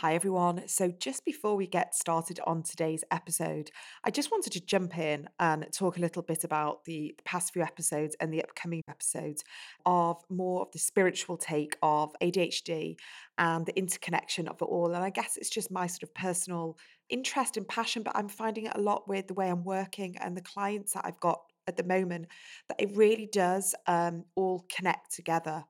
[0.00, 0.68] Hi, everyone.
[0.68, 3.70] So, just before we get started on today's episode,
[4.04, 7.62] I just wanted to jump in and talk a little bit about the, past few
[7.62, 9.42] episodes and the upcoming episodes
[9.86, 12.96] of more of the spiritual take of ADHD
[13.38, 14.92] and the interconnection of it all.
[14.92, 16.76] And I guess it's just my sort of personal
[17.08, 20.36] interest and passion, but I'm finding it a lot with the way I'm working and
[20.36, 22.26] the clients that I've got at the moment
[22.68, 25.64] that it really does um, all connect together.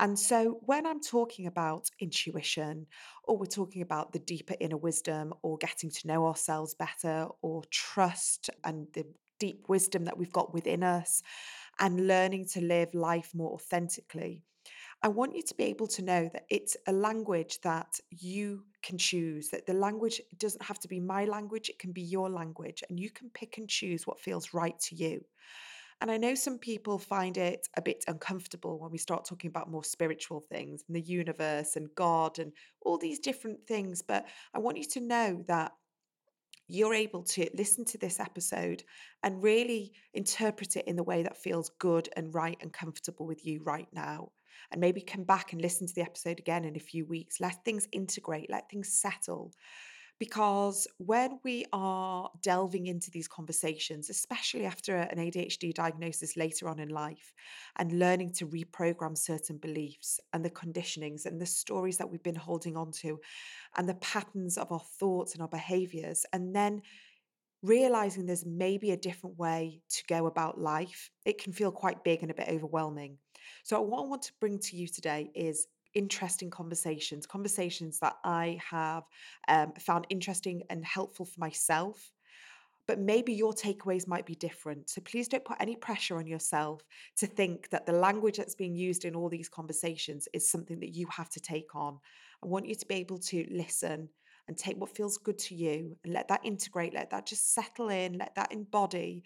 [0.00, 2.86] And so when I'm talking about intuition,
[3.24, 7.62] or we're talking about the deeper inner wisdom, or getting to know ourselves better, or
[7.70, 9.04] trust and the
[9.40, 11.22] deep wisdom that we've got within us,
[11.80, 14.42] and learning to live life more authentically,
[15.02, 18.98] I want you to be able to know that it's a language that you can
[18.98, 22.82] choose, that the language doesn't have to be my language, it can be your language,
[22.88, 25.24] and you can pick and choose what feels right to you.
[26.00, 29.70] And I know some people find it a bit uncomfortable when we start talking about
[29.70, 32.52] more spiritual things and the universe and God and
[32.82, 34.02] all these different things.
[34.02, 35.72] But I want you to know that
[36.68, 38.84] you're able to listen to this episode
[39.22, 43.44] and really interpret it in the way that feels good and right and comfortable with
[43.44, 44.30] you right now.
[44.70, 47.40] And maybe come back and listen to the episode again in a few weeks.
[47.40, 49.52] Let things integrate, let things settle
[50.18, 56.80] because when we are delving into these conversations, especially after an ADHD diagnosis later on
[56.80, 57.32] in life,
[57.76, 62.34] and learning to reprogram certain beliefs and the conditionings and the stories that we've been
[62.34, 63.18] holding on to,
[63.76, 66.82] and the patterns of our thoughts and our behaviors, and then
[67.62, 72.22] realizing there's maybe a different way to go about life, it can feel quite big
[72.22, 73.18] and a bit overwhelming.
[73.62, 78.58] So, what I want to bring to you today is interesting conversations, conversations that I
[78.70, 79.04] have
[79.48, 82.12] um, found interesting and helpful for myself.
[82.86, 84.88] But maybe your takeaways might be different.
[84.88, 86.80] So please don't put any pressure on yourself
[87.18, 90.94] to think that the language that's being used in all these conversations is something that
[90.94, 91.98] you have to take on.
[92.42, 94.08] I want you to be able to listen
[94.48, 97.90] and take what feels good to you and let that integrate, let that just settle
[97.90, 99.22] in, let that embody.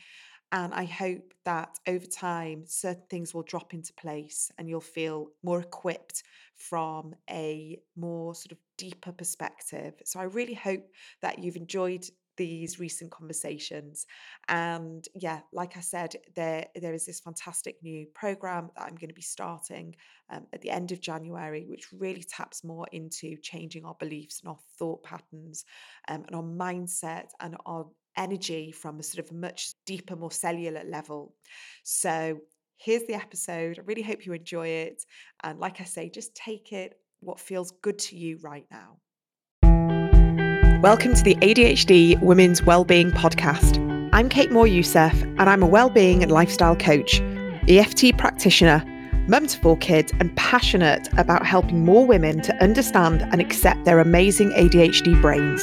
[0.53, 5.29] And I hope that over time, certain things will drop into place and you'll feel
[5.43, 6.23] more equipped
[6.57, 9.95] from a more sort of deeper perspective.
[10.05, 10.87] So I really hope
[11.23, 12.05] that you've enjoyed
[12.37, 14.07] these recent conversations
[14.49, 19.09] and yeah like i said there there is this fantastic new program that i'm going
[19.09, 19.95] to be starting
[20.31, 24.49] um, at the end of january which really taps more into changing our beliefs and
[24.49, 25.67] our thought patterns
[26.09, 27.87] um, and our mindset and our
[28.17, 31.35] energy from a sort of much deeper, more cellular level.
[31.85, 32.41] So
[32.77, 33.79] here's the episode.
[33.79, 35.03] I really hope you enjoy it.
[35.43, 38.99] And like I say, just take it what feels good to you right now.
[40.83, 43.79] Welcome to the ADHD Women's Wellbeing Podcast.
[44.13, 47.21] I'm Kate Moore Youssef, and I'm a wellbeing and lifestyle coach,
[47.69, 48.85] EFT practitioner,
[49.29, 54.01] mum to four kids, and passionate about helping more women to understand and accept their
[54.01, 55.63] amazing ADHD brains.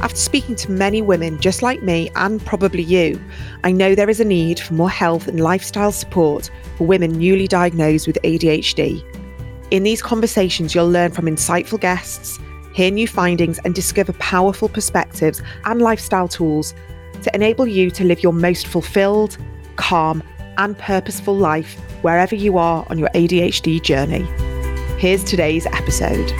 [0.00, 3.20] After speaking to many women just like me and probably you,
[3.64, 7.48] I know there is a need for more health and lifestyle support for women newly
[7.48, 9.02] diagnosed with ADHD.
[9.72, 12.38] In these conversations, you'll learn from insightful guests,
[12.74, 16.74] hear new findings, and discover powerful perspectives and lifestyle tools
[17.22, 19.36] to enable you to live your most fulfilled,
[19.74, 20.22] calm,
[20.58, 24.22] and purposeful life wherever you are on your ADHD journey.
[25.00, 26.32] Here's today's episode.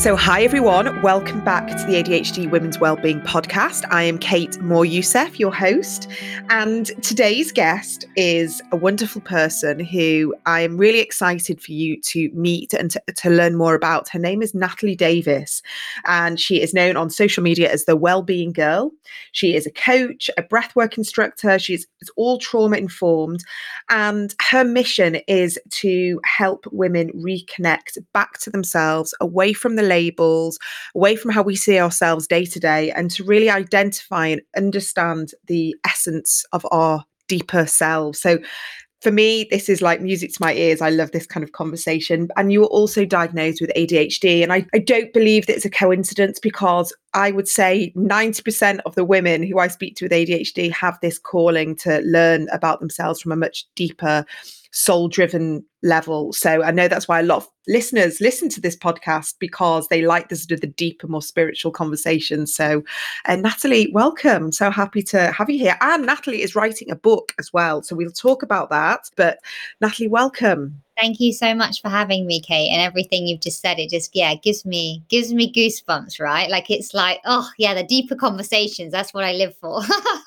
[0.00, 3.84] So, hi everyone, welcome back to the ADHD Women's Wellbeing Podcast.
[3.90, 6.08] I am Kate Moore Youssef, your host,
[6.48, 12.30] and today's guest is a wonderful person who I am really excited for you to
[12.32, 14.08] meet and to, to learn more about.
[14.08, 15.60] Her name is Natalie Davis,
[16.06, 18.92] and she is known on social media as the Wellbeing Girl.
[19.32, 23.44] She is a coach, a breathwork instructor, she's all trauma informed,
[23.90, 30.58] and her mission is to help women reconnect back to themselves away from the labels,
[30.94, 35.32] away from how we see ourselves day to day, and to really identify and understand
[35.46, 38.20] the essence of our deeper selves.
[38.20, 38.38] So,
[39.00, 40.82] for me, this is like music to my ears.
[40.82, 42.28] I love this kind of conversation.
[42.36, 44.42] And you were also diagnosed with ADHD.
[44.42, 48.94] And I, I don't believe that it's a coincidence because I would say 90% of
[48.96, 53.22] the women who I speak to with ADHD have this calling to learn about themselves
[53.22, 54.26] from a much deeper
[54.72, 56.32] soul driven level.
[56.32, 60.02] So I know that's why a lot of listeners listen to this podcast because they
[60.02, 62.52] like the sort of the deeper, more spiritual conversations.
[62.52, 62.82] So,
[63.26, 64.50] uh, Natalie, welcome.
[64.50, 65.78] So happy to have you here.
[65.80, 67.82] And Natalie is writing a book as well.
[67.82, 69.08] So we'll talk about that.
[69.16, 69.38] But
[69.80, 70.82] Natalie, welcome.
[70.98, 73.78] Thank you so much for having me, Kate, and everything you've just said.
[73.78, 76.50] It just, yeah, gives me gives me goosebumps, right?
[76.50, 78.92] Like it's like, oh yeah, the deeper conversations.
[78.92, 79.80] That's what I live for.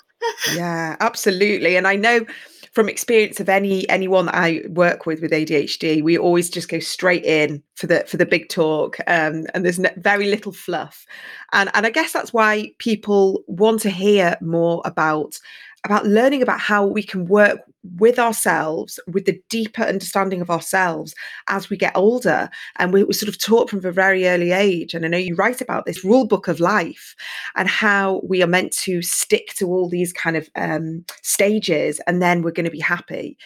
[0.55, 1.75] yeah, absolutely.
[1.75, 2.25] And I know
[2.73, 6.79] from experience of any anyone that I work with with ADHD, we always just go
[6.79, 11.05] straight in for the for the big talk, um, and there's very little fluff,
[11.53, 15.39] and and I guess that's why people want to hear more about
[15.85, 21.13] about learning about how we can work with ourselves, with the deeper understanding of ourselves
[21.47, 22.49] as we get older.
[22.77, 24.93] And we were sort of taught from a very early age.
[24.93, 27.15] And I know you write about this rule book of life
[27.55, 32.21] and how we are meant to stick to all these kind of um, stages and
[32.21, 33.37] then we're going to be happy.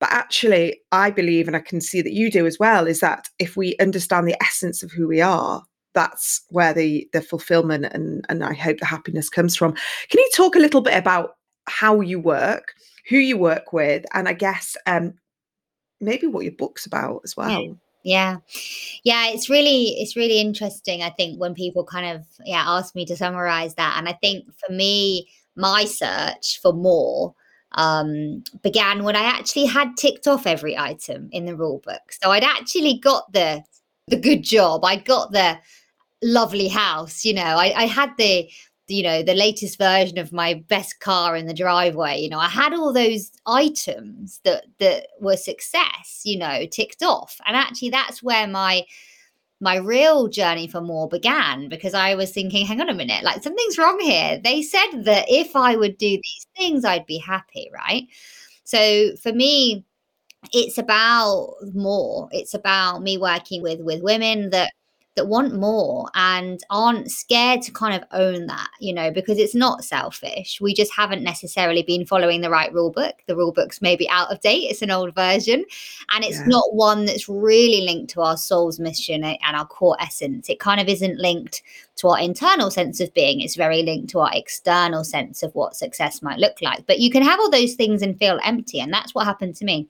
[0.00, 3.28] But actually, I believe, and I can see that you do as well, is that
[3.38, 5.64] if we understand the essence of who we are,
[5.94, 9.72] that's where the the fulfillment and and I hope the happiness comes from.
[9.72, 11.30] Can you talk a little bit about
[11.66, 12.74] how you work,
[13.08, 15.14] who you work with, and I guess um,
[16.00, 17.62] maybe what your book's about as well.
[17.62, 17.72] Yeah.
[18.04, 18.36] Yeah.
[19.02, 23.04] Yeah, it's really it's really interesting I think when people kind of yeah ask me
[23.06, 27.34] to summarize that and I think for me my search for more
[27.72, 32.00] um began when I actually had ticked off every item in the rule book.
[32.22, 33.64] So I'd actually got the
[34.06, 34.84] the good job.
[34.84, 35.58] I got the
[36.22, 37.42] lovely house, you know.
[37.42, 38.48] I, I had the
[38.88, 42.48] you know the latest version of my best car in the driveway you know i
[42.48, 47.40] had all those items that that were success you know ticked off.
[47.46, 48.84] And actually that's where my
[49.60, 53.42] my real journey for more began because i was thinking hang on a minute like
[53.42, 54.40] something's wrong here.
[54.42, 58.04] They said that if i would do these things i'd be happy right?
[58.64, 59.84] So for me
[60.52, 62.28] it's about more.
[62.30, 64.72] It's about me working with with women that
[65.18, 69.54] that want more and aren't scared to kind of own that, you know, because it's
[69.54, 70.60] not selfish.
[70.60, 73.16] We just haven't necessarily been following the right rule book.
[73.26, 75.64] The rule book's maybe out of date, it's an old version,
[76.14, 76.46] and it's yeah.
[76.46, 80.48] not one that's really linked to our soul's mission and our core essence.
[80.48, 81.62] It kind of isn't linked
[81.96, 85.74] to our internal sense of being, it's very linked to our external sense of what
[85.74, 86.86] success might look like.
[86.86, 89.64] But you can have all those things and feel empty, and that's what happened to
[89.64, 89.88] me.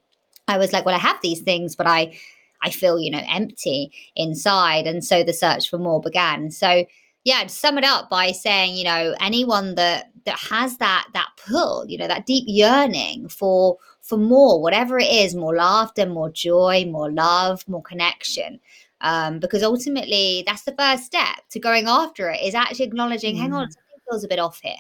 [0.49, 2.19] I was like, well, I have these things, but I
[2.63, 4.87] I feel, you know, empty inside.
[4.87, 6.51] And so the search for more began.
[6.51, 6.85] So
[7.25, 11.29] yeah, to sum it up by saying, you know, anyone that that has that that
[11.47, 16.31] pull, you know, that deep yearning for for more, whatever it is, more laughter, more
[16.31, 18.61] joy, more love, more connection.
[19.01, 23.41] Um, because ultimately that's the first step to going after it is actually acknowledging, mm.
[23.41, 23.73] hang on, mm.
[23.73, 24.75] something feels a bit off here.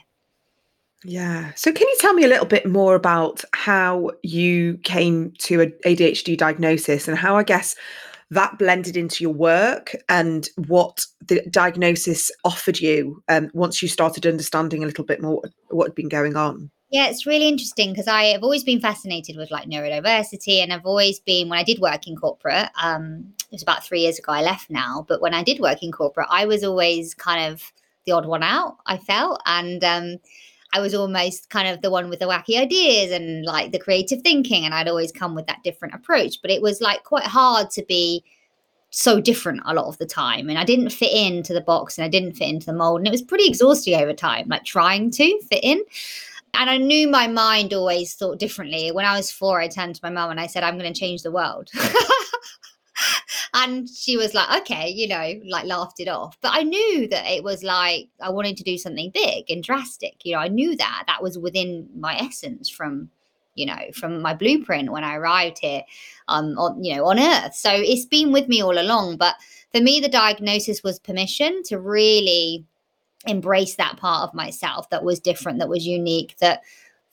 [1.04, 1.52] Yeah.
[1.54, 5.72] So, can you tell me a little bit more about how you came to an
[5.86, 7.76] ADHD diagnosis and how I guess
[8.30, 14.26] that blended into your work and what the diagnosis offered you um, once you started
[14.26, 16.70] understanding a little bit more what had been going on?
[16.90, 20.86] Yeah, it's really interesting because I have always been fascinated with like neurodiversity, and I've
[20.86, 22.70] always been when I did work in corporate.
[22.82, 24.32] Um, it was about three years ago.
[24.32, 27.62] I left now, but when I did work in corporate, I was always kind of
[28.06, 28.78] the odd one out.
[28.86, 30.16] I felt, and um,
[30.72, 34.20] I was almost kind of the one with the wacky ideas and like the creative
[34.22, 34.64] thinking.
[34.64, 36.40] And I'd always come with that different approach.
[36.42, 38.24] But it was like quite hard to be
[38.90, 40.48] so different a lot of the time.
[40.48, 43.00] And I didn't fit into the box and I didn't fit into the mold.
[43.00, 45.82] And it was pretty exhausting over time, like trying to fit in.
[46.54, 48.90] And I knew my mind always thought differently.
[48.90, 50.98] When I was four, I turned to my mum and I said, I'm going to
[50.98, 51.70] change the world.
[53.54, 56.36] and she was like, okay, you know, like laughed it off.
[56.40, 60.24] But I knew that it was like I wanted to do something big and drastic.
[60.24, 63.10] You know, I knew that that was within my essence from,
[63.54, 65.82] you know, from my blueprint when I arrived here,
[66.28, 67.54] um, on you know, on Earth.
[67.54, 69.16] So it's been with me all along.
[69.16, 69.36] But
[69.72, 72.64] for me, the diagnosis was permission to really
[73.26, 76.62] embrace that part of myself that was different, that was unique, that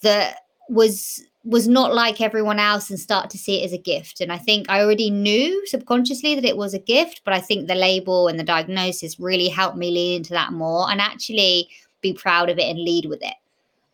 [0.01, 0.39] that
[0.69, 4.19] was was not like everyone else and start to see it as a gift.
[4.19, 7.67] And I think I already knew subconsciously that it was a gift, but I think
[7.67, 11.69] the label and the diagnosis really helped me lean into that more and actually
[12.01, 13.35] be proud of it and lead with it.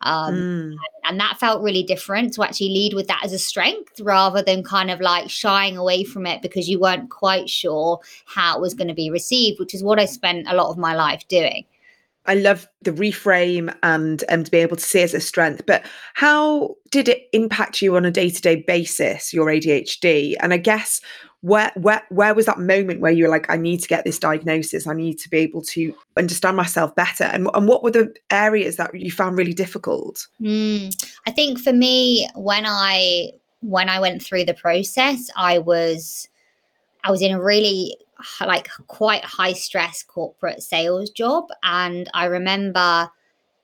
[0.00, 0.70] Um, mm.
[0.70, 4.42] and, and that felt really different to actually lead with that as a strength rather
[4.42, 8.60] than kind of like shying away from it because you weren't quite sure how it
[8.60, 11.28] was going to be received, which is what I spent a lot of my life
[11.28, 11.66] doing.
[12.26, 15.64] I love the reframe and and to be able to see as a strength.
[15.66, 19.32] But how did it impact you on a day to day basis?
[19.32, 21.00] Your ADHD, and I guess
[21.42, 24.18] where where where was that moment where you were like, I need to get this
[24.18, 24.86] diagnosis.
[24.86, 27.24] I need to be able to understand myself better.
[27.24, 30.26] And and what were the areas that you found really difficult?
[30.40, 30.94] Mm,
[31.26, 36.28] I think for me, when I when I went through the process, I was
[37.04, 37.96] I was in a really
[38.40, 41.48] like quite high stress corporate sales job.
[41.62, 43.10] And I remember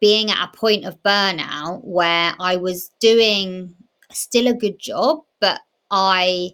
[0.00, 3.74] being at a point of burnout where I was doing
[4.12, 6.50] still a good job, but I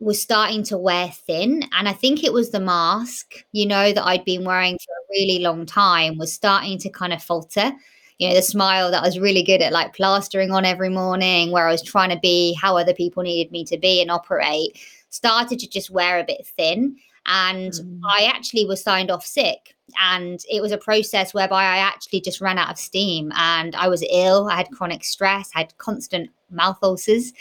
[0.00, 1.64] was starting to wear thin.
[1.72, 5.06] And I think it was the mask, you know, that I'd been wearing for a
[5.12, 7.72] really long time was starting to kind of falter.
[8.18, 11.50] you know, the smile that I was really good at like plastering on every morning,
[11.50, 14.78] where I was trying to be how other people needed me to be and operate,
[15.12, 16.96] started to just wear a bit thin.
[17.26, 18.00] And mm.
[18.04, 19.76] I actually was signed off sick.
[20.00, 23.88] And it was a process whereby I actually just ran out of steam and I
[23.88, 24.48] was ill.
[24.48, 27.32] I had chronic stress, I had constant mouth ulcers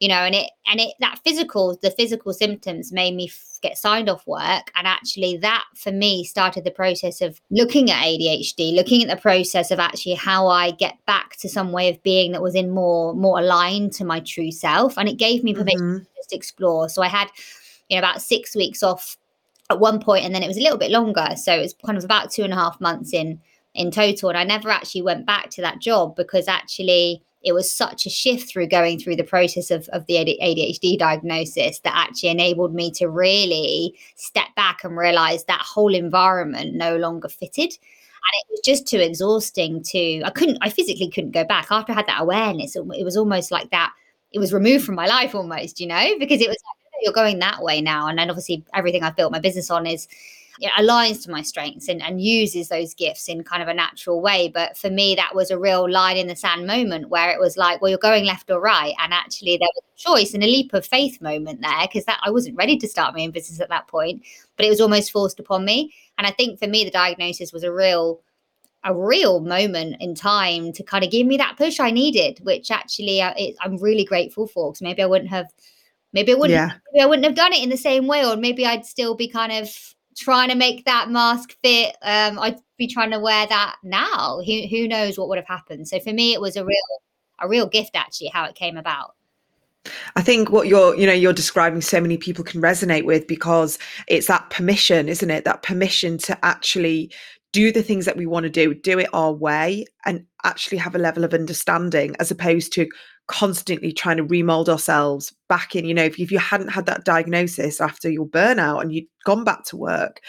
[0.00, 3.78] you know and it and it that physical the physical symptoms made me f- get
[3.78, 4.70] signed off work.
[4.74, 9.20] And actually that for me started the process of looking at ADHD looking at the
[9.20, 12.70] process of actually how I get back to some way of being that was in
[12.70, 14.98] more more aligned to my true self.
[14.98, 15.98] And it gave me permission mm-hmm.
[15.98, 16.88] to just explore.
[16.88, 17.28] So I had
[17.88, 19.16] you know about 6 weeks off
[19.70, 21.28] at one point and then it was a little bit longer.
[21.36, 23.40] So it was kind of about two and a half months in
[23.74, 24.30] in total.
[24.30, 28.10] And I never actually went back to that job because actually it was such a
[28.10, 32.90] shift through going through the process of, of the ADHD diagnosis that actually enabled me
[32.92, 37.70] to really step back and realize that whole environment no longer fitted.
[38.26, 41.68] And it was just too exhausting to, I couldn't, I physically couldn't go back.
[41.70, 43.92] After I had that awareness, it was almost like that,
[44.32, 47.12] it was removed from my life almost, you know, because it was like, oh, you're
[47.12, 48.08] going that way now.
[48.08, 50.08] And then obviously everything I've built my business on is
[50.58, 53.74] you know, aligns to my strengths and, and uses those gifts in kind of a
[53.74, 54.48] natural way.
[54.48, 57.56] But for me, that was a real line in the sand moment where it was
[57.56, 58.94] like, well, you're going left or right.
[58.98, 62.20] And actually, there was a choice and a leap of faith moment there because that
[62.22, 64.22] I wasn't ready to start my own business at that point,
[64.56, 65.94] but it was almost forced upon me.
[66.18, 68.20] And I think for me, the diagnosis was a real
[68.86, 72.70] a real moment in time to kind of give me that push I needed, which
[72.70, 75.48] actually I, uh, it, I'm really grateful for because maybe I wouldn't have,
[76.12, 76.70] maybe I wouldn't, yeah.
[76.92, 79.26] maybe I wouldn't have done it in the same way, or maybe I'd still be
[79.28, 81.96] kind of trying to make that mask fit.
[82.02, 84.40] Um, I'd be trying to wear that now.
[84.44, 85.88] Who who knows what would have happened?
[85.88, 86.76] So for me, it was a real
[87.40, 89.14] a real gift actually how it came about.
[90.16, 93.78] I think what you're, you know, you're describing so many people can resonate with because
[94.08, 95.44] it's that permission, isn't it?
[95.44, 97.12] That permission to actually
[97.52, 100.94] do the things that we want to do, do it our way, and actually have
[100.94, 102.88] a level of understanding as opposed to
[103.26, 107.04] constantly trying to remold ourselves back in you know if, if you hadn't had that
[107.04, 110.20] diagnosis after your burnout and you'd gone back to work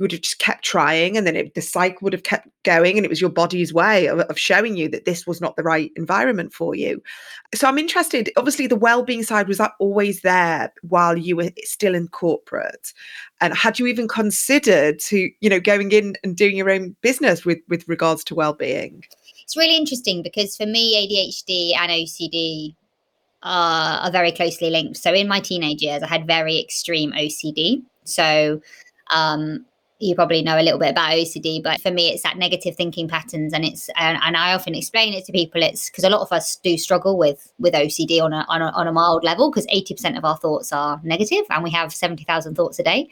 [0.00, 2.96] you would have just kept trying and then it, the cycle would have kept going
[2.96, 5.62] and it was your body's way of, of, showing you that this was not the
[5.62, 7.02] right environment for you.
[7.54, 11.94] So i'm interested obviously the well-being side was that always there while you were still
[11.94, 12.94] in corporate?
[13.42, 17.44] And had you even considered to you know going in and doing your own business
[17.44, 19.04] with with regards to well-being
[19.50, 22.76] it's really interesting because for me, ADHD and OCD
[23.42, 24.96] are, are very closely linked.
[24.98, 27.82] So in my teenage years, I had very extreme OCD.
[28.04, 28.60] So
[29.12, 29.66] um,
[29.98, 33.08] you probably know a little bit about OCD, but for me, it's that negative thinking
[33.08, 35.64] patterns, and it's and, and I often explain it to people.
[35.64, 38.66] It's because a lot of us do struggle with with OCD on a on a,
[38.66, 41.92] on a mild level because eighty percent of our thoughts are negative, and we have
[41.92, 43.08] seventy thousand thoughts a day.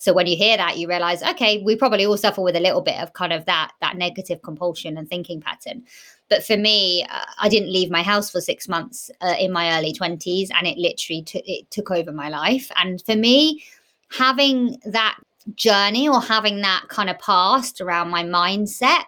[0.00, 2.80] So when you hear that, you realize, okay, we probably all suffer with a little
[2.80, 5.84] bit of kind of that that negative compulsion and thinking pattern.
[6.30, 9.78] But for me, uh, I didn't leave my house for six months uh, in my
[9.78, 12.70] early twenties, and it literally t- it took over my life.
[12.76, 13.62] And for me,
[14.10, 15.18] having that
[15.54, 19.04] journey or having that kind of past around my mindset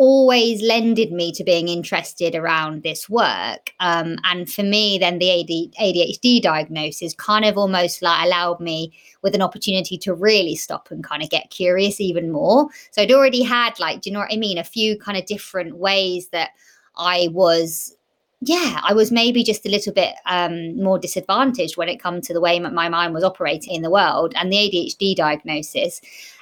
[0.00, 3.74] always lended me to being interested around this work.
[3.80, 8.94] Um, and for me, then the AD, ADHD diagnosis kind of almost like allowed me
[9.20, 12.70] with an opportunity to really stop and kind of get curious even more.
[12.92, 14.56] So I'd already had, like, do you know what I mean?
[14.56, 16.52] A few kind of different ways that
[16.96, 17.94] I was
[18.42, 22.32] yeah, I was maybe just a little bit um, more disadvantaged when it comes to
[22.32, 24.32] the way my mind was operating in the world.
[24.34, 26.00] And the ADHD diagnosis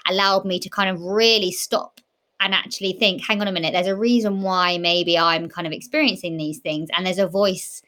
[0.08, 2.00] allowed me to kind of really stop
[2.40, 5.72] and actually think, hang on a minute, there's a reason why maybe I'm kind of
[5.72, 7.82] experiencing these things, and there's a voice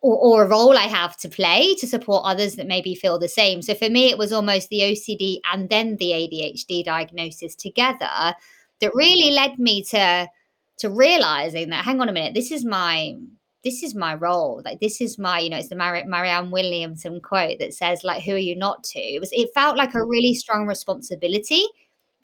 [0.00, 3.26] or, or, a role I have to play to support others that maybe feel the
[3.26, 3.62] same.
[3.62, 8.34] So for me, it was almost the OCD and then the ADHD diagnosis together
[8.80, 10.28] that really led me to
[10.76, 13.16] to realizing that hang on a minute, this is my
[13.62, 14.60] this is my role.
[14.62, 18.22] Like this is my, you know, it's the Mar- Marianne Williamson quote that says, like,
[18.22, 19.00] who are you not to?
[19.00, 21.64] It was it felt like a really strong responsibility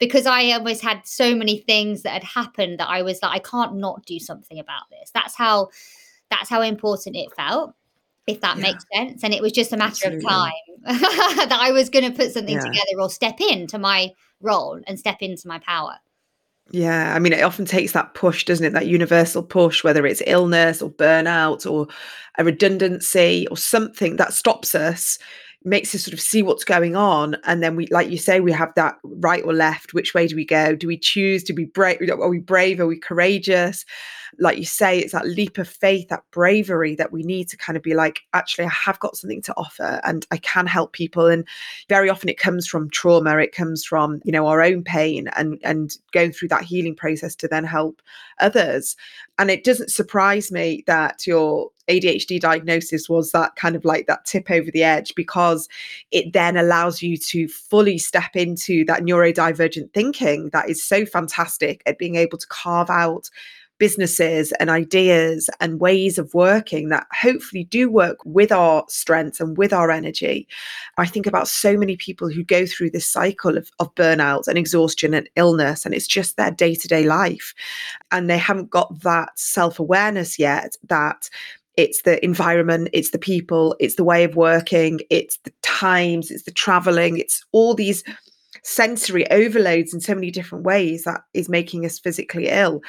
[0.01, 3.39] because I always had so many things that had happened that I was like, I
[3.39, 5.11] can't not do something about this.
[5.13, 5.69] That's how
[6.31, 7.75] that's how important it felt,
[8.25, 8.63] if that yeah.
[8.63, 9.23] makes sense.
[9.23, 10.25] And it was just a matter Absolutely.
[10.25, 10.51] of time
[11.49, 12.63] that I was going to put something yeah.
[12.63, 15.93] together or step into my role and step into my power.
[16.71, 18.73] Yeah, I mean, it often takes that push, doesn't it?
[18.73, 21.87] That universal push, whether it's illness or burnout or
[22.39, 25.19] a redundancy or something that stops us
[25.63, 28.51] makes us sort of see what's going on and then we like you say we
[28.51, 30.75] have that right or left which way do we go?
[30.75, 32.79] Do we choose to be brave are we brave?
[32.79, 33.85] Are we courageous?
[34.39, 37.77] Like you say it's that leap of faith that bravery that we need to kind
[37.77, 41.27] of be like actually i have got something to offer and i can help people.
[41.27, 41.47] And
[41.89, 45.59] very often it comes from trauma it comes from you know our own pain and
[45.63, 48.01] and going through that healing process to then help
[48.39, 48.95] others
[49.37, 54.25] and it doesn't surprise me that your ADHD diagnosis was that kind of like that
[54.25, 55.67] tip over the edge because
[56.11, 61.81] it then allows you to fully step into that neurodivergent thinking that is so fantastic
[61.85, 63.29] at being able to carve out
[63.81, 69.57] businesses and ideas and ways of working that hopefully do work with our strengths and
[69.57, 70.47] with our energy.
[70.99, 74.55] I think about so many people who go through this cycle of, of burnout and
[74.55, 77.55] exhaustion and illness, and it's just their day to day life.
[78.11, 81.27] And they haven't got that self awareness yet that
[81.75, 86.43] it's the environment, it's the people, it's the way of working, it's the times, it's
[86.43, 88.03] the traveling, it's all these
[88.61, 92.83] sensory overloads in so many different ways that is making us physically ill.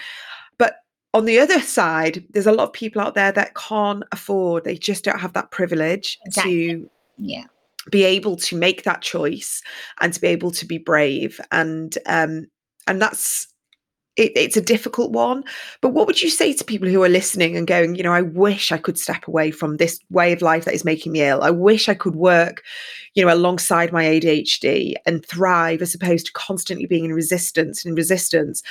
[1.14, 4.76] On the other side, there's a lot of people out there that can't afford, they
[4.76, 6.68] just don't have that privilege exactly.
[6.68, 7.44] to yeah.
[7.90, 9.62] be able to make that choice
[10.00, 11.40] and to be able to be brave.
[11.50, 12.46] And um
[12.86, 13.46] and that's
[14.16, 15.42] it, it's a difficult one.
[15.80, 18.22] But what would you say to people who are listening and going you know i
[18.22, 21.42] wish i could step away from this way of life that is making me ill.
[21.42, 22.62] I wish i could work
[23.14, 27.96] you know alongside my adhd and thrive as opposed to constantly being in resistance and
[27.96, 28.62] resistance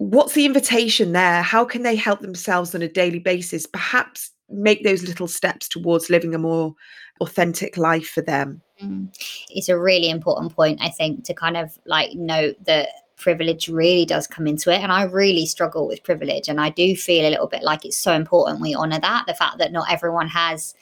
[0.00, 1.42] what's the invitation there?
[1.42, 3.66] How can they help themselves on a daily basis?
[3.66, 6.74] Perhaps make those little steps towards living a more
[7.20, 8.62] authentic life for them.
[8.82, 9.14] Mm.
[9.50, 12.88] It's a really important point, I think, to kind of like note that
[13.18, 14.80] privilege really does come into it.
[14.80, 16.48] And I really struggle with privilege.
[16.48, 19.34] And I do feel a little bit like it's so important we honor that the
[19.34, 20.74] fact that not everyone has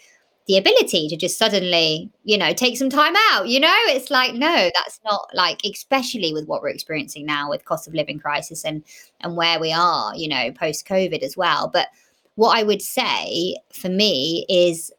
[0.48, 3.48] the ability to just suddenly, you know, take some time out.
[3.48, 7.66] You know, it's like, no, that's not like, especially with what we're experiencing now with
[7.66, 8.82] cost of living crisis and
[9.20, 11.68] and where we are, you know, post COVID as well.
[11.70, 11.88] But
[12.36, 14.90] what I would say for me is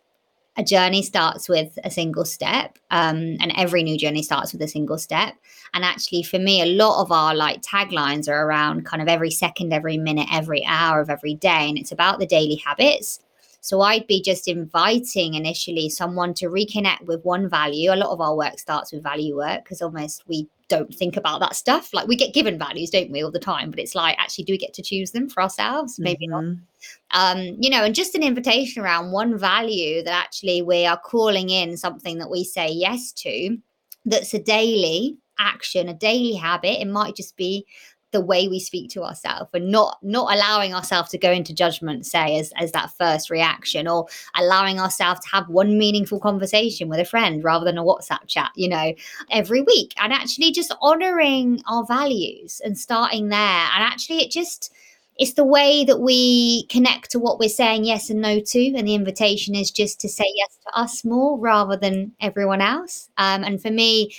[0.56, 4.68] a journey starts with a single step um, and every new journey starts with a
[4.68, 5.34] single step
[5.74, 9.32] and actually for me a lot of our like taglines are around kind of every
[9.32, 13.22] second every minute every hour of every day and it's about the daily habits
[13.62, 17.94] so I'd be just inviting initially someone to reconnect with one value.
[17.94, 21.40] A lot of our work starts with value work because almost we don't think about
[21.42, 21.94] that stuff.
[21.94, 23.70] Like we get given values, don't we, all the time?
[23.70, 26.00] But it's like, actually, do we get to choose them for ourselves?
[26.00, 26.54] Maybe mm-hmm.
[26.54, 27.38] not.
[27.38, 31.50] Um, you know, and just an invitation around one value that actually we are calling
[31.50, 33.58] in something that we say yes to
[34.06, 36.82] that's a daily action, a daily habit.
[36.82, 37.66] It might just be
[38.12, 42.06] the way we speak to ourselves and not not allowing ourselves to go into judgment
[42.06, 47.00] say as as that first reaction or allowing ourselves to have one meaningful conversation with
[47.00, 48.94] a friend rather than a whatsapp chat you know
[49.32, 49.94] every week.
[49.98, 53.40] And actually just honoring our values and starting there.
[53.40, 54.74] And actually it just
[55.18, 58.74] it's the way that we connect to what we're saying yes and no to.
[58.76, 63.10] And the invitation is just to say yes to us more rather than everyone else.
[63.18, 64.14] Um, and for me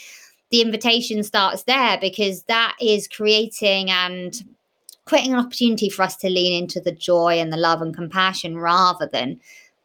[0.50, 4.42] the invitation starts there because that is creating and
[5.04, 8.58] creating an opportunity for us to lean into the joy and the love and compassion
[8.58, 9.40] rather than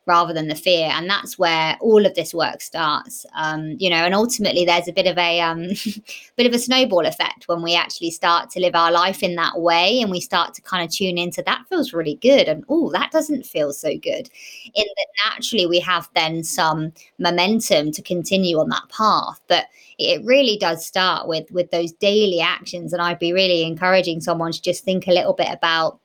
[0.06, 3.98] rather than the fear and that's where all of this work starts um, you know
[3.98, 5.68] and ultimately there's a bit of a um,
[6.36, 9.60] bit of a snowball effect when we actually start to live our life in that
[9.60, 12.92] way and we start to kind of tune into that feels really good and oh
[12.92, 14.30] that doesn't feel so good
[14.76, 19.66] in that naturally we have then some momentum to continue on that path but
[19.98, 24.52] it really does start with with those daily actions and i'd be really encouraging someone
[24.52, 26.00] to just think a little bit about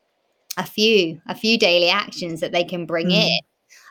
[0.56, 3.26] a few a few daily actions that they can bring mm.
[3.26, 3.40] in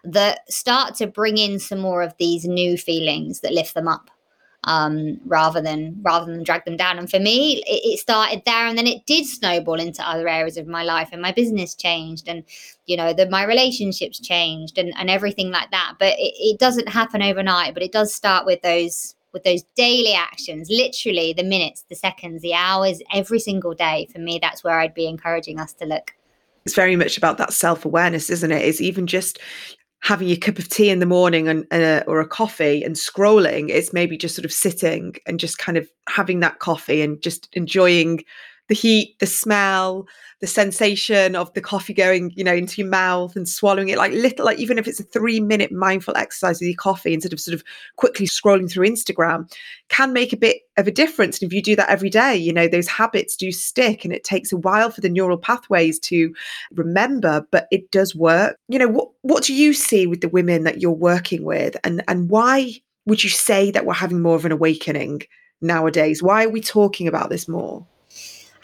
[0.04, 4.10] that start to bring in some more of these new feelings that lift them up
[4.66, 7.00] um, rather than rather than drag them down.
[7.00, 10.58] And for me, it, it, started there, and then it did snowball into other areas
[10.58, 12.44] of my life, and my business changed, and
[12.86, 15.96] you know, that my relationships changed, and and everything like that.
[16.00, 20.14] But it, it doesn't happen overnight, but it does start with those with those daily
[20.14, 24.08] actions, literally the minutes, the seconds, the hours, every single day.
[24.12, 26.14] For me, that's where I'd be encouraging us to look
[26.66, 28.62] it's very much about that self awareness, isn't it?
[28.62, 29.40] It's even just
[30.02, 33.70] having a cup of tea in the morning and uh, or a coffee and scrolling
[33.70, 37.50] it's maybe just sort of sitting and just kind of having that coffee and just
[37.54, 38.24] enjoying
[38.70, 40.08] the heat the smell
[40.40, 44.14] the sensation of the coffee going, you know, into your mouth and swallowing it like
[44.14, 47.42] little, like even if it's a three minute mindful exercise with your coffee instead of
[47.42, 47.64] sort of
[47.98, 49.52] quickly scrolling through Instagram
[49.90, 51.42] can make a bit of a difference.
[51.42, 54.24] And if you do that every day, you know, those habits do stick and it
[54.24, 56.34] takes a while for the neural pathways to
[56.74, 58.56] remember, but it does work.
[58.70, 62.02] You know, what what do you see with the women that you're working with and
[62.08, 65.24] and why would you say that we're having more of an awakening
[65.62, 66.24] nowadays?
[66.24, 67.86] Why are we talking about this more?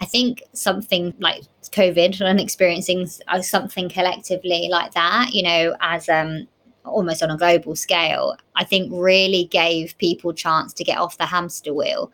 [0.02, 6.10] I think something like COVID and experiencing uh, something collectively like that, you know, as
[6.10, 6.48] um,
[6.86, 11.26] almost on a global scale, I think really gave people chance to get off the
[11.26, 12.12] hamster wheel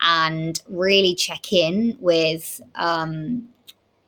[0.00, 3.48] and really check in with um,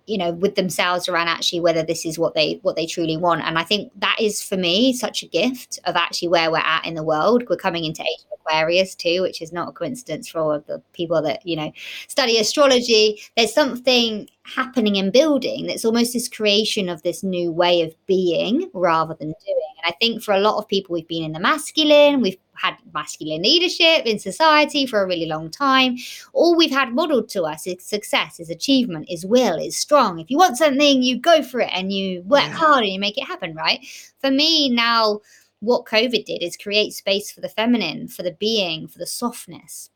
[0.07, 3.43] you know with themselves around actually whether this is what they what they truly want.
[3.43, 6.85] And i think that is for me such a gift of actually where we're at
[6.85, 7.45] in the world.
[7.49, 10.67] We're coming into age of aquarius too which is not a coincidence for all of
[10.67, 11.73] the people that you know
[12.09, 13.21] study astrology.
[13.37, 18.71] There's something happening and building that's almost this creation of this new way of being
[18.73, 19.75] rather than doing.
[19.83, 22.77] And i think for a lot of people we've been in the masculine we've had
[22.95, 25.97] masculine leadership in society for a really long time.
[26.33, 30.19] All we've had modeled to us is success, is achievement, is will, is strong.
[30.19, 32.53] If you want something, you go for it and you work yeah.
[32.53, 33.81] hard and you make it happen, right?
[34.21, 35.21] For me, now,
[35.61, 39.91] what COVID did is create space for the feminine, for the being, for the softness.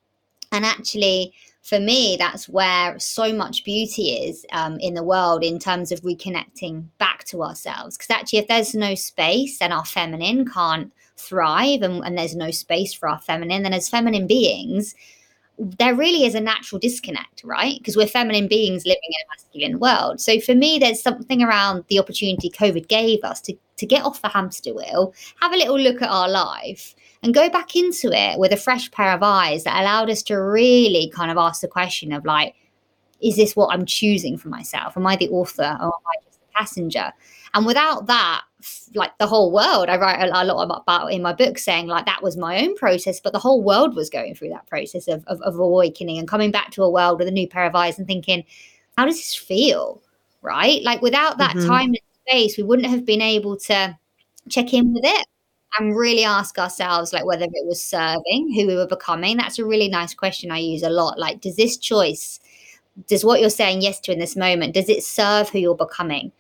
[0.52, 5.58] And actually, for me, that's where so much beauty is um, in the world in
[5.58, 7.96] terms of reconnecting back to ourselves.
[7.96, 12.50] Because actually, if there's no space and our feminine can't thrive and, and there's no
[12.50, 14.94] space for our feminine, then as feminine beings,
[15.58, 17.76] there really is a natural disconnect, right?
[17.78, 20.20] Because we're feminine beings living in a masculine world.
[20.20, 24.22] So for me, there's something around the opportunity COVID gave us to, to get off
[24.22, 28.38] the hamster wheel, have a little look at our life, and go back into it
[28.38, 31.68] with a fresh pair of eyes that allowed us to really kind of ask the
[31.68, 32.54] question of like,
[33.22, 34.96] is this what I'm choosing for myself?
[34.96, 37.12] Am I the author or am I just the passenger?
[37.52, 38.42] And without that,
[38.94, 42.22] like the whole world, I write a, lot about in my book saying like that
[42.22, 45.40] was my own process, but the whole world was going through that process of, of,
[45.42, 48.06] of awakening and coming back to a world with a new pair of eyes and
[48.06, 48.44] thinking,
[48.96, 50.02] how does this feel?
[50.42, 50.82] Right?
[50.82, 51.68] Like without that mm-hmm.
[51.68, 53.98] time and space, we wouldn't have been able to
[54.48, 55.26] check in with it
[55.78, 59.36] and really ask ourselves like whether it was serving who we were becoming.
[59.36, 61.18] That's a really nice question I use a lot.
[61.18, 62.40] Like, does this choice,
[63.06, 66.32] does what you're saying yes to in this moment, does it serve who you're becoming?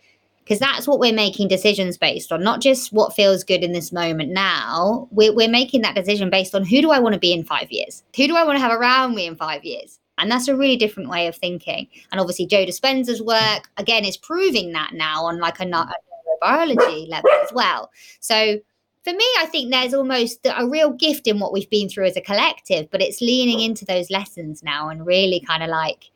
[0.44, 3.92] Because that's what we're making decisions based on, not just what feels good in this
[3.92, 5.08] moment now.
[5.10, 7.70] We're, we're making that decision based on who do I want to be in five
[7.70, 8.02] years?
[8.16, 9.98] Who do I want to have around me in five years?
[10.18, 11.88] And that's a really different way of thinking.
[12.12, 15.94] And obviously, Joe Dispenza's work, again, is proving that now on like a, a
[16.42, 17.90] neurobiology level as well.
[18.20, 18.58] So
[19.02, 22.16] for me, I think there's almost a real gift in what we've been through as
[22.16, 26.10] a collective, but it's leaning into those lessons now and really kind of like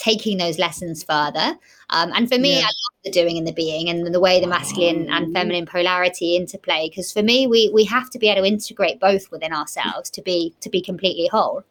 [0.00, 1.56] taking those lessons further.
[1.90, 2.60] Um, and for me, yeah.
[2.60, 6.36] I love the doing and the being and the way the masculine and feminine polarity
[6.36, 6.88] interplay.
[6.88, 10.22] Because for me, we we have to be able to integrate both within ourselves to
[10.22, 11.62] be to be completely whole.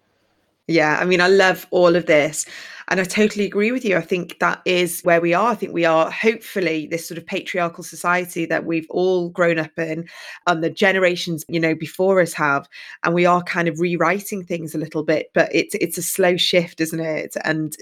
[0.69, 2.45] Yeah, I mean, I love all of this.
[2.89, 3.97] And I totally agree with you.
[3.97, 5.51] I think that is where we are.
[5.51, 9.77] I think we are hopefully this sort of patriarchal society that we've all grown up
[9.77, 10.08] in
[10.45, 12.67] and the generations, you know, before us have.
[13.03, 16.38] And we are kind of rewriting things a little bit, but it's it's a slow
[16.38, 17.36] shift, isn't it?
[17.43, 17.75] And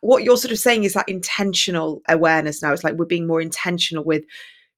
[0.00, 2.72] what you're sort of saying is that intentional awareness now.
[2.72, 4.24] It's like we're being more intentional with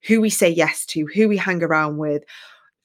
[0.06, 2.22] who we say yes to, who we hang around with.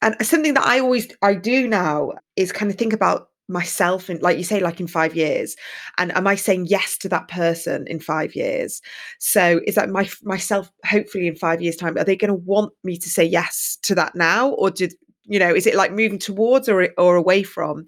[0.02, 4.20] And something that I always I do now is kind of think about myself in
[4.20, 5.56] like you say like in 5 years
[5.98, 8.82] and am i saying yes to that person in 5 years?
[9.20, 12.74] So is that my myself hopefully in 5 years time are they going to want
[12.84, 16.20] me to say yes to that now or did you know is it like moving
[16.20, 17.86] towards or or away from?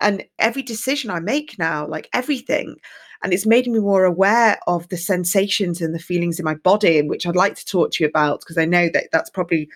[0.00, 2.76] And every decision i make now like everything
[3.22, 7.02] and it's made me more aware of the sensations and the feelings in my body
[7.02, 9.68] which i'd like to talk to you about because i know that that's probably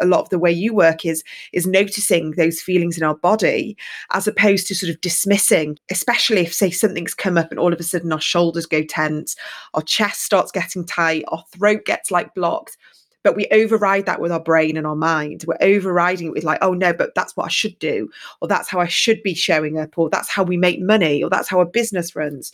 [0.00, 3.76] a lot of the way you work is is noticing those feelings in our body
[4.12, 7.80] as opposed to sort of dismissing especially if say something's come up and all of
[7.80, 9.36] a sudden our shoulders go tense
[9.74, 12.76] our chest starts getting tight our throat gets like blocked
[13.22, 15.44] but we override that with our brain and our mind.
[15.46, 18.08] We're overriding it with like, oh no, but that's what I should do,
[18.40, 21.28] or that's how I should be showing up, or that's how we make money, or
[21.28, 22.52] that's how a business runs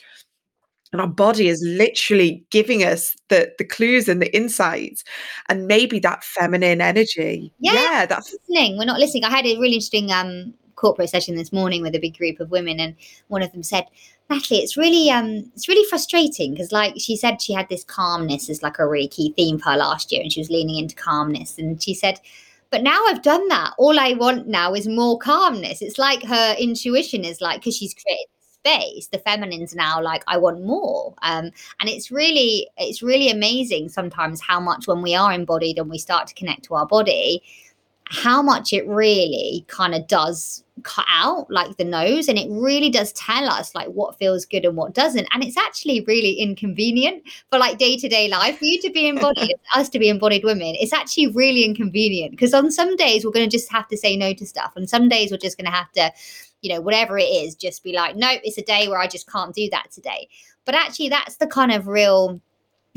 [0.96, 5.04] and our body is literally giving us the the clues and the insights
[5.50, 9.58] and maybe that feminine energy yeah, yeah that's listening we're not listening i had a
[9.58, 12.94] really interesting um corporate session this morning with a big group of women and
[13.28, 13.84] one of them said
[14.30, 18.48] Natalie, it's really um it's really frustrating because like she said she had this calmness
[18.48, 20.96] as like a really key theme for her last year and she was leaning into
[20.96, 22.20] calmness and she said
[22.70, 23.74] but now I've done that.
[23.78, 25.80] All I want now is more calmness.
[25.80, 28.26] It's like her intuition is like because she's created
[28.66, 31.14] space the feminine's now like i want more.
[31.22, 31.50] Um,
[31.80, 35.98] and it's really it's really amazing sometimes how much when we are embodied and we
[35.98, 37.42] start to connect to our body
[38.08, 42.28] how much it really kind of does cut out like the nose.
[42.28, 45.26] And it really does tell us like what feels good and what doesn't.
[45.32, 48.58] And it's actually really inconvenient for like day-to-day life.
[48.58, 52.32] For you to be embodied us to be embodied women it's actually really inconvenient.
[52.32, 54.72] Because on some days we're going to just have to say no to stuff.
[54.76, 56.12] And some days we're just going to have to
[56.62, 59.30] you know whatever it is just be like no it's a day where i just
[59.30, 60.28] can't do that today
[60.64, 62.40] but actually that's the kind of real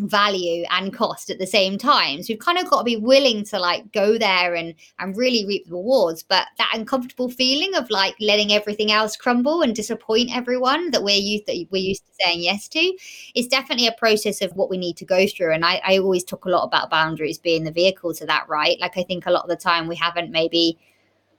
[0.08, 2.24] value and cost at the same time.
[2.24, 5.46] So we've kind of got to be willing to like go there and and really
[5.46, 6.24] reap the rewards.
[6.24, 11.18] But that uncomfortable feeling of like letting everything else crumble and disappoint everyone that we're
[11.18, 12.98] used that we're used to saying yes to
[13.36, 15.54] is definitely a process of what we need to go through.
[15.54, 18.80] And I, I always talk a lot about boundaries being the vehicle to that, right?
[18.80, 20.78] Like I think a lot of the time we haven't maybe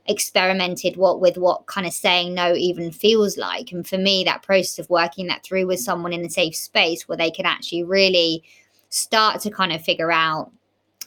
[0.06, 3.72] experimented what with what kind of saying no even feels like.
[3.72, 7.06] And for me that process of working that through with someone in a safe space
[7.06, 8.42] where they can actually really
[8.88, 10.50] start to kind of figure out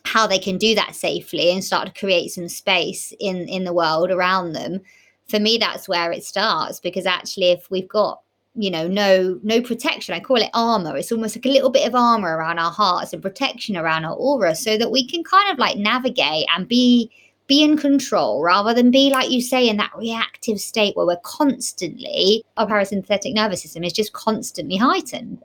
[0.06, 3.74] how they can do that safely and start to create some space in in the
[3.74, 4.80] world around them
[5.28, 6.80] for me that's where it starts.
[6.80, 8.22] Because actually if we've got
[8.56, 11.88] you know no no protection i call it armor it's almost like a little bit
[11.88, 15.52] of armor around our hearts and protection around our aura so that we can kind
[15.52, 17.10] of like navigate and be
[17.54, 21.18] be in control rather than be, like you say, in that reactive state where we're
[21.18, 25.40] constantly, our parasympathetic nervous system is just constantly heightened.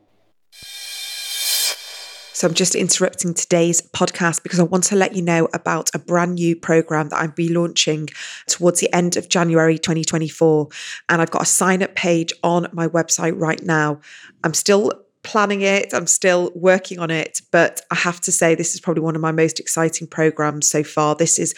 [2.32, 5.98] So I'm just interrupting today's podcast because I want to let you know about a
[5.98, 8.08] brand new program that I'll be launching
[8.46, 10.68] towards the end of January 2024.
[11.10, 14.00] And I've got a sign up page on my website right now.
[14.44, 14.92] I'm still
[15.24, 19.02] planning it, I'm still working on it, but I have to say, this is probably
[19.02, 21.14] one of my most exciting programs so far.
[21.14, 21.54] This is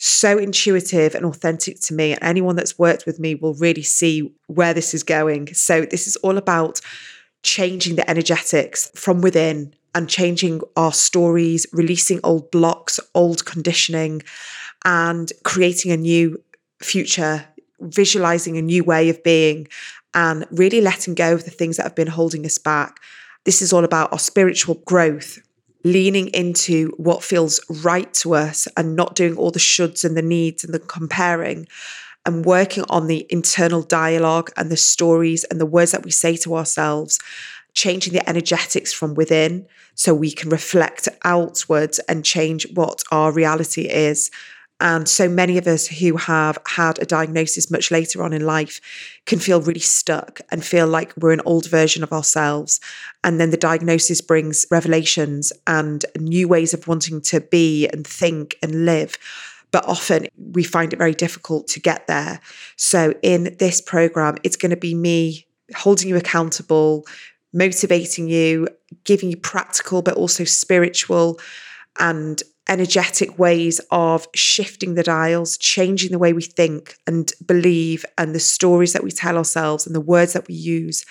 [0.00, 2.12] so intuitive and authentic to me.
[2.12, 5.52] And anyone that's worked with me will really see where this is going.
[5.54, 6.80] So, this is all about
[7.42, 14.22] changing the energetics from within and changing our stories, releasing old blocks, old conditioning,
[14.84, 16.42] and creating a new
[16.82, 17.44] future,
[17.80, 19.68] visualizing a new way of being,
[20.14, 23.00] and really letting go of the things that have been holding us back.
[23.44, 25.38] This is all about our spiritual growth
[25.82, 30.22] leaning into what feels right to us and not doing all the shoulds and the
[30.22, 31.66] needs and the comparing
[32.26, 36.36] and working on the internal dialogue and the stories and the words that we say
[36.36, 37.18] to ourselves,
[37.72, 43.88] changing the energetics from within so we can reflect outwards and change what our reality
[43.88, 44.30] is.
[44.80, 48.80] And so many of us who have had a diagnosis much later on in life
[49.26, 52.80] can feel really stuck and feel like we're an old version of ourselves.
[53.22, 58.56] And then the diagnosis brings revelations and new ways of wanting to be and think
[58.62, 59.18] and live.
[59.70, 62.40] But often we find it very difficult to get there.
[62.76, 67.06] So in this program, it's going to be me holding you accountable,
[67.52, 68.66] motivating you,
[69.04, 71.38] giving you practical but also spiritual
[71.98, 78.34] and energetic ways of shifting the dials, changing the way we think and believe, and
[78.34, 81.04] the stories that we tell ourselves and the words that we use.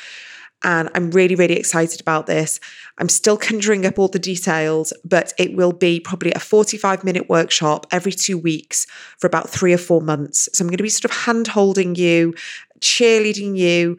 [0.62, 2.60] And I'm really, really excited about this.
[2.98, 7.30] I'm still conjuring up all the details, but it will be probably a 45 minute
[7.30, 8.86] workshop every two weeks
[9.18, 10.50] for about three or four months.
[10.54, 12.34] So I'm going to be sort of hand holding you,
[12.82, 13.98] cheerleading you,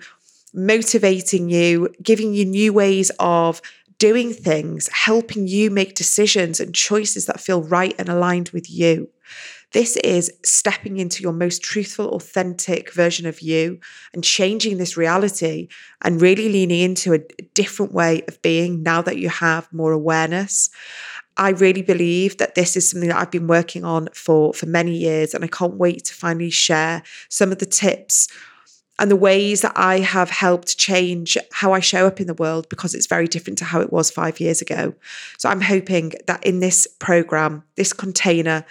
[0.52, 3.62] motivating you, giving you new ways of
[4.00, 9.10] doing things, helping you make decisions and choices that feel right and aligned with you.
[9.72, 13.78] This is stepping into your most truthful, authentic version of you
[14.12, 15.68] and changing this reality
[16.02, 17.20] and really leaning into a
[17.54, 20.70] different way of being now that you have more awareness.
[21.36, 24.96] I really believe that this is something that I've been working on for, for many
[24.96, 28.28] years, and I can't wait to finally share some of the tips
[29.00, 32.68] and the ways that I have helped change how I show up in the world
[32.68, 34.94] because it's very different to how it was five years ago.
[35.38, 38.62] So I'm hoping that in this program, this container,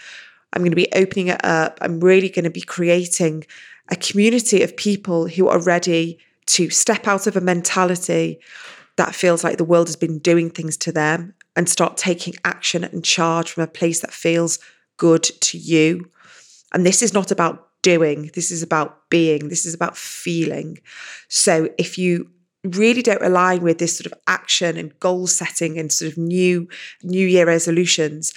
[0.53, 1.79] I'm going to be opening it up.
[1.81, 3.45] I'm really going to be creating
[3.89, 8.39] a community of people who are ready to step out of a mentality
[8.97, 12.83] that feels like the world has been doing things to them and start taking action
[12.83, 14.59] and charge from a place that feels
[14.97, 16.11] good to you.
[16.71, 18.31] And this is not about doing.
[18.33, 19.49] This is about being.
[19.49, 20.79] This is about feeling.
[21.27, 22.29] So if you
[22.63, 26.67] really don't align with this sort of action and goal setting and sort of new
[27.03, 28.33] new year resolutions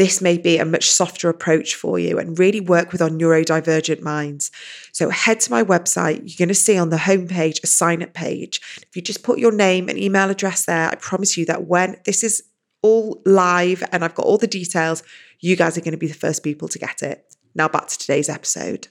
[0.00, 4.00] this may be a much softer approach for you and really work with our neurodivergent
[4.00, 4.50] minds.
[4.92, 6.20] So head to my website.
[6.22, 8.62] You're going to see on the homepage a sign up page.
[8.78, 11.96] If you just put your name and email address there, I promise you that when
[12.06, 12.42] this is
[12.80, 15.02] all live and I've got all the details,
[15.40, 17.36] you guys are going to be the first people to get it.
[17.54, 18.88] Now, back to today's episode.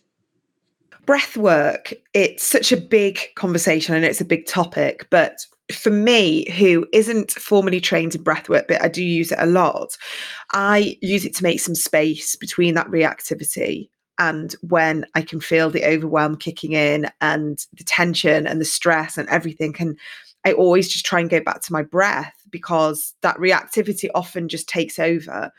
[1.06, 6.50] Breath work, it's such a big conversation and it's a big topic, but for me,
[6.52, 9.98] who isn't formally trained in breathwork, but I do use it a lot,
[10.52, 15.69] I use it to make some space between that reactivity and when I can feel
[15.69, 19.76] the overwhelm kicking in and the tension and the stress and everything.
[19.80, 19.98] And
[20.45, 24.67] I always just try and go back to my breath because that reactivity often just
[24.67, 25.52] takes over.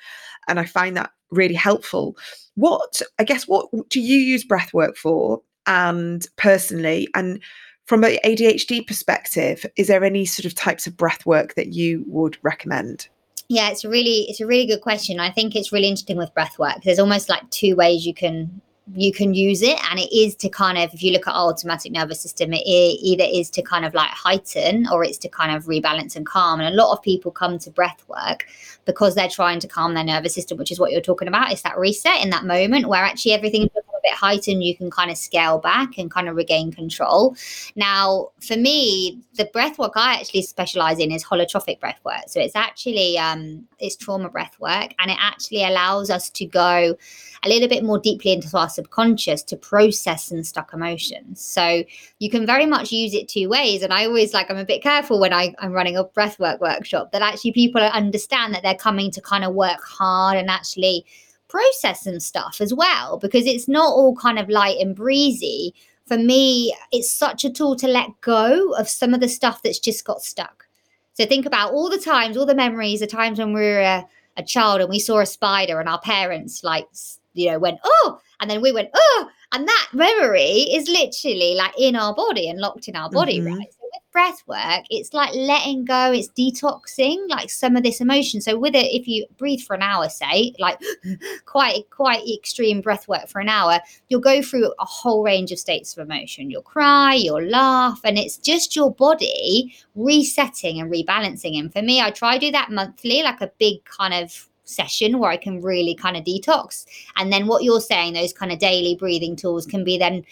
[0.49, 2.17] And I find that really helpful.
[2.55, 5.43] What, I guess, what do you use breath work for?
[5.67, 7.41] And personally, and
[7.87, 12.05] from an ADHD perspective, is there any sort of types of breath work that you
[12.07, 13.09] would recommend?
[13.49, 15.19] Yeah, it's really it's a really good question.
[15.19, 16.83] I think it's really interesting with breath work.
[16.85, 18.61] There's almost like two ways you can
[18.95, 21.51] you can use it and it is to kind of if you look at our
[21.51, 25.55] automatic nervous system it either is to kind of like heighten or it's to kind
[25.55, 28.47] of rebalance and calm and a lot of people come to breath work
[28.87, 31.51] because they're trying to calm their nervous system which is what you're talking about.
[31.53, 35.11] It's that reset in that moment where actually everything a bit heightened, you can kind
[35.11, 37.37] of scale back and kind of regain control.
[37.77, 42.25] Now, for me, the breath work I actually specialize in is holotropic breath work.
[42.29, 46.97] So it's actually um, it's trauma breath work, and it actually allows us to go
[47.43, 51.41] a little bit more deeply into our subconscious to process and stuck emotions.
[51.41, 51.85] So
[52.19, 53.83] you can very much use it two ways.
[53.83, 57.13] And I always like I'm a bit careful when I, I'm running a breathwork workshop
[57.13, 61.07] that actually people understand that they're coming to kind of work hard and actually
[61.51, 65.75] process and stuff as well because it's not all kind of light and breezy.
[66.07, 69.79] For me, it's such a tool to let go of some of the stuff that's
[69.79, 70.67] just got stuck.
[71.15, 74.09] So think about all the times, all the memories, the times when we were a,
[74.37, 76.87] a child and we saw a spider and our parents like
[77.35, 81.73] you know went oh and then we went oh and that memory is literally like
[81.79, 83.57] in our body and locked in our body mm-hmm.
[83.57, 83.75] right
[84.13, 88.41] breath work, it's like letting go, it's detoxing like some of this emotion.
[88.41, 90.79] So with it, if you breathe for an hour, say, like
[91.45, 95.59] quite quite extreme breath work for an hour, you'll go through a whole range of
[95.59, 96.51] states of emotion.
[96.51, 101.59] You'll cry, you'll laugh, and it's just your body resetting and rebalancing.
[101.59, 105.19] And for me, I try to do that monthly, like a big kind of session
[105.19, 106.87] where I can really kind of detox.
[107.17, 110.25] And then what you're saying, those kind of daily breathing tools can be then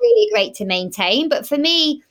[0.00, 1.28] really great to maintain.
[1.28, 2.02] But for me,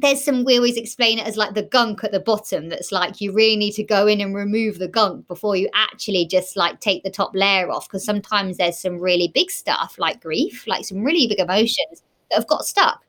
[0.00, 3.20] there's some we always explain it as like the gunk at the bottom that's like
[3.20, 6.80] you really need to go in and remove the gunk before you actually just like
[6.80, 10.84] take the top layer off because sometimes there's some really big stuff like grief like
[10.84, 13.04] some really big emotions that have got stuck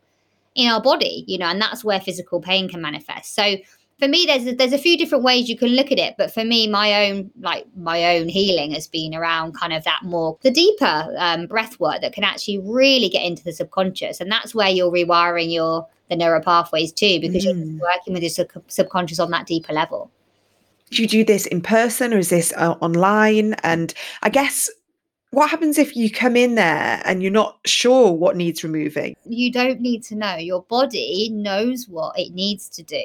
[0.56, 3.36] in our body you know and that's where physical pain can manifest.
[3.36, 3.56] So
[4.00, 6.34] for me there's a, there's a few different ways you can look at it but
[6.34, 10.38] for me my own like my own healing has been around kind of that more
[10.42, 14.56] the deeper um, breath work that can actually really get into the subconscious and that's
[14.56, 17.56] where you're rewiring your the neural pathways too because mm.
[17.56, 20.12] you're working with your sub- subconscious on that deeper level.
[20.92, 23.54] Do you do this in person or is this uh, online?
[23.64, 24.70] And i guess
[25.32, 29.16] what happens if you come in there and you're not sure what needs removing?
[29.26, 30.36] You don't need to know.
[30.36, 33.02] Your body knows what it needs to do.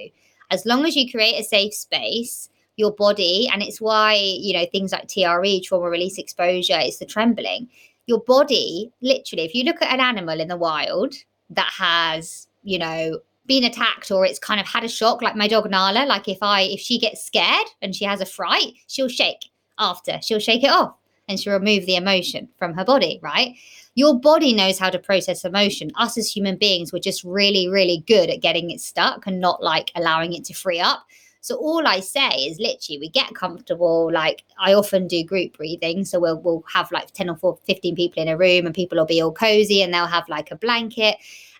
[0.50, 4.66] As long as you create a safe space your body and it's why you know
[4.70, 7.68] things like TRE trauma release exposure it's the trembling.
[8.06, 11.14] Your body literally if you look at an animal in the wild
[11.50, 15.46] that has you know, been attacked or it's kind of had a shock, like my
[15.46, 16.04] dog Nala.
[16.04, 20.18] Like if I if she gets scared and she has a fright, she'll shake after.
[20.20, 20.94] She'll shake it off
[21.28, 23.54] and she'll remove the emotion from her body, right?
[23.94, 25.90] Your body knows how to process emotion.
[25.96, 29.62] Us as human beings, we're just really, really good at getting it stuck and not
[29.62, 31.06] like allowing it to free up.
[31.40, 34.10] So all I say is literally we get comfortable.
[34.12, 36.04] Like I often do group breathing.
[36.04, 39.06] So we'll we'll have like 10 or 15 people in a room and people will
[39.06, 41.16] be all cozy and they'll have like a blanket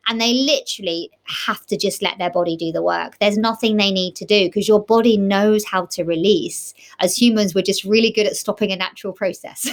[0.07, 3.19] and they literally have to just let their body do the work.
[3.19, 6.75] There's nothing they need to do because your body knows how to release.
[7.01, 9.69] As humans, we're just really good at stopping a natural process.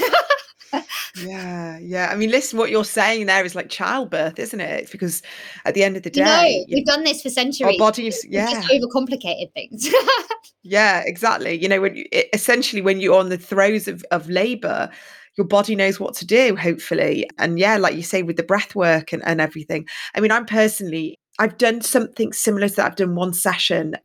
[1.18, 2.10] yeah, yeah.
[2.12, 4.92] I mean, listen, what you're saying there is like childbirth, isn't it?
[4.92, 5.22] Because
[5.66, 7.80] at the end of the day, you know, we've done this for centuries.
[7.80, 9.88] Our bodies, yeah, just overcomplicated things.
[10.64, 11.62] yeah, exactly.
[11.62, 14.90] You know, when you, essentially when you're on the throes of of labor,
[15.38, 17.28] your body knows what to do, hopefully.
[17.38, 19.88] And yeah, like you say, with the breath work and, and everything.
[20.16, 22.86] I mean, I'm personally, I've done something similar to that.
[22.86, 23.96] I've done one session.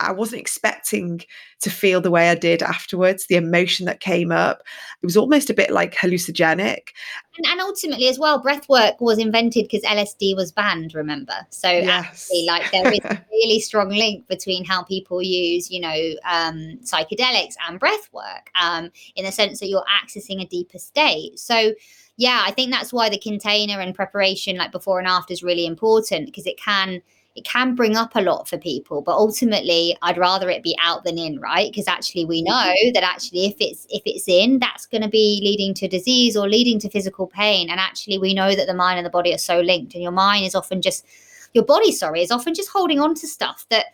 [0.00, 1.22] I wasn't expecting
[1.60, 4.62] to feel the way I did afterwards, the emotion that came up.
[5.02, 6.88] It was almost a bit like hallucinogenic.
[7.36, 11.34] And, and ultimately, as well, breath work was invented because LSD was banned, remember?
[11.50, 11.88] So, yes.
[12.06, 16.78] actually, like, there is a really strong link between how people use, you know, um,
[16.82, 21.38] psychedelics and breath work um, in the sense that you're accessing a deeper state.
[21.38, 21.72] So,
[22.16, 25.66] yeah, I think that's why the container and preparation, like before and after, is really
[25.66, 27.02] important because it can
[27.36, 31.04] it can bring up a lot for people but ultimately i'd rather it be out
[31.04, 32.92] than in right because actually we know mm-hmm.
[32.94, 36.48] that actually if it's if it's in that's going to be leading to disease or
[36.48, 39.38] leading to physical pain and actually we know that the mind and the body are
[39.38, 41.06] so linked and your mind is often just
[41.52, 43.86] your body sorry is often just holding on to stuff that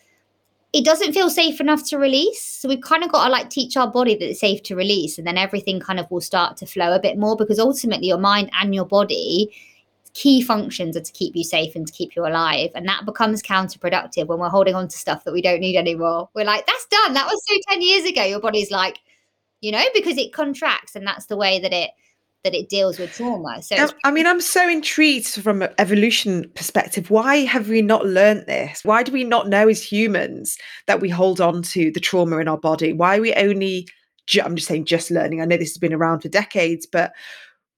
[0.73, 2.43] it doesn't feel safe enough to release.
[2.43, 5.19] So we've kind of got to like teach our body that it's safe to release,
[5.19, 8.19] and then everything kind of will start to flow a bit more because ultimately your
[8.19, 9.55] mind and your body
[10.15, 12.71] key functions are to keep you safe and to keep you alive.
[12.75, 16.29] And that becomes counterproductive when we're holding on to stuff that we don't need anymore.
[16.35, 17.15] We're like, that's done.
[17.15, 18.23] That was so 10 years ago.
[18.23, 18.99] Your body's like,
[19.61, 21.91] you know, because it contracts and that's the way that it
[22.45, 23.63] that it deals with trauma.
[23.63, 27.09] So I mean, I'm so intrigued from an evolution perspective.
[27.09, 28.85] Why have we not learned this?
[28.85, 30.59] Why do we not know as humans
[30.89, 32.93] that we hold on to the trauma in our body?
[32.93, 33.87] Why are we only
[34.43, 35.41] I'm just saying just learning.
[35.41, 37.13] I know this has been around for decades, but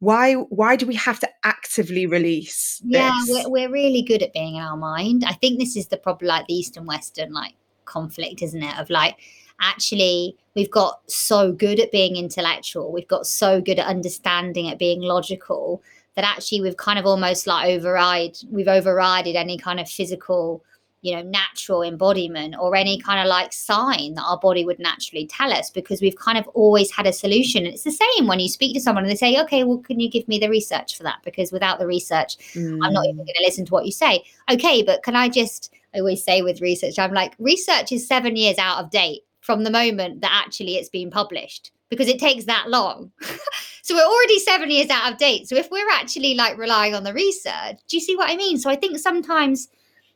[0.00, 4.56] why why do we have to actively release yeah we're, we're really good at being
[4.56, 5.24] in our mind.
[5.26, 8.78] I think this is the problem like the east and western like conflict isn't it?
[8.78, 9.16] Of like
[9.60, 12.92] actually we've got so good at being intellectual.
[12.92, 15.82] We've got so good at understanding at being logical
[16.16, 20.64] that actually we've kind of almost like override we've overrided any kind of physical
[21.04, 25.26] you know natural embodiment or any kind of like sign that our body would naturally
[25.26, 28.40] tell us because we've kind of always had a solution and it's the same when
[28.40, 30.96] you speak to someone and they say okay well can you give me the research
[30.96, 32.78] for that because without the research mm.
[32.82, 33.26] i'm not even mm.
[33.26, 36.40] going to listen to what you say okay but can i just i always say
[36.40, 40.42] with research i'm like research is seven years out of date from the moment that
[40.46, 43.12] actually it's been published because it takes that long.
[43.82, 45.46] so we're already seven years out of date.
[45.48, 48.58] So if we're actually like relying on the research, do you see what I mean?
[48.58, 49.68] So I think sometimes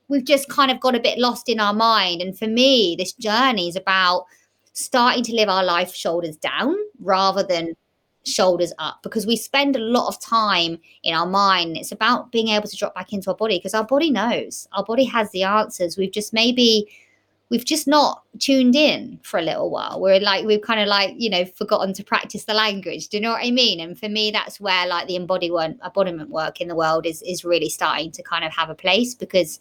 [0.09, 2.20] we've just kind of got a bit lost in our mind.
[2.20, 4.26] And for me, this journey is about
[4.72, 7.74] starting to live our life shoulders down rather than
[8.24, 11.76] shoulders up because we spend a lot of time in our mind.
[11.76, 14.84] It's about being able to drop back into our body because our body knows, our
[14.84, 15.96] body has the answers.
[15.96, 16.88] We've just maybe
[17.50, 20.00] we've just not tuned in for a little while.
[20.00, 23.09] We're like we've kind of like you know forgotten to practice the language.
[23.09, 23.80] Do you know what I mean?
[23.80, 27.44] And for me, that's where like the embodiment embodiment work in the world is is
[27.44, 29.59] really starting to kind of have a place because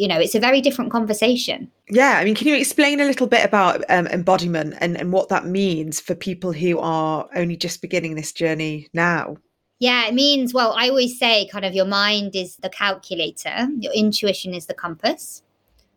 [0.00, 1.70] you know it's a very different conversation.
[1.90, 5.28] Yeah i mean can you explain a little bit about um, embodiment and, and what
[5.28, 9.36] that means for people who are only just beginning this journey now?
[9.78, 13.92] Yeah it means well i always say kind of your mind is the calculator your
[13.92, 15.42] intuition is the compass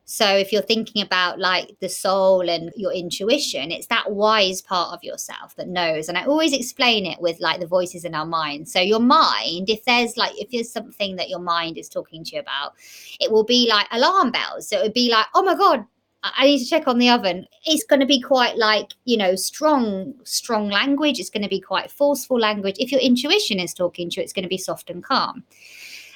[0.05, 4.93] so if you're thinking about like the soul and your intuition, it's that wise part
[4.93, 6.09] of yourself that knows.
[6.09, 8.67] And I always explain it with like the voices in our mind.
[8.67, 12.35] So your mind, if there's like if there's something that your mind is talking to
[12.35, 12.73] you about,
[13.21, 14.67] it will be like alarm bells.
[14.67, 15.85] So it would be like, oh my God,
[16.23, 17.47] I need to check on the oven.
[17.65, 21.19] It's going to be quite like, you know, strong, strong language.
[21.19, 22.75] It's going to be quite forceful language.
[22.77, 25.43] If your intuition is talking to you, it's going to be soft and calm.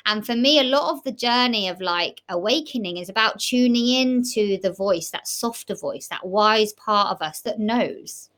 [0.09, 4.57] And for me, a lot of the journey of like awakening is about tuning into
[4.61, 8.29] the voice, that softer voice, that wise part of us that knows.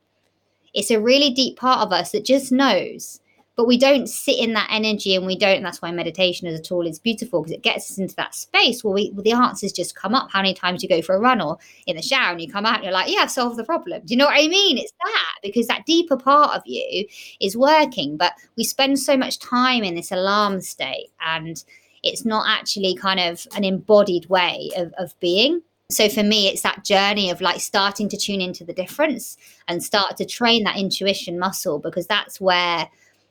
[0.73, 3.21] It's a really deep part of us that just knows
[3.59, 6.63] but we don't sit in that energy and we don't that's why meditation as a
[6.63, 9.95] tool is beautiful because it gets us into that space where we the answers just
[9.95, 10.31] come up.
[10.31, 12.65] How many times you go for a run or in the shower and you come
[12.65, 14.01] out and you're like yeah i've solved the problem.
[14.05, 14.77] Do you know what i mean?
[14.77, 17.05] It's that because that deeper part of you
[17.41, 21.61] is working but we spend so much time in this alarm state and
[22.01, 25.61] it's not actually kind of an embodied way of, of being.
[25.89, 29.35] So for me it's that journey of like starting to tune into the difference
[29.67, 32.87] and start to train that intuition muscle because that's where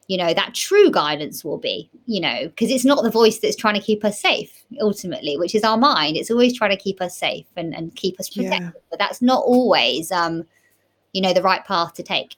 [0.08, 3.54] you know that true guidance will be you know because it's not the voice that's
[3.54, 7.00] trying to keep us safe ultimately which is our mind it's always trying to keep
[7.00, 8.80] us safe and, and keep us protected yeah.
[8.90, 10.44] but that's not always um
[11.12, 12.36] you know the right path to take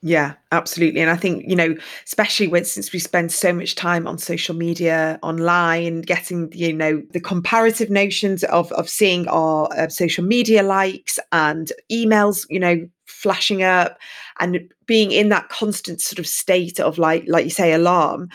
[0.00, 1.00] yeah, absolutely.
[1.00, 1.74] And I think, you know,
[2.06, 7.02] especially when since we spend so much time on social media, online, getting, you know,
[7.10, 12.88] the comparative notions of of seeing our uh, social media likes and emails, you know,
[13.06, 13.98] flashing up
[14.40, 18.28] and being in that constant sort of state of like like you say alarm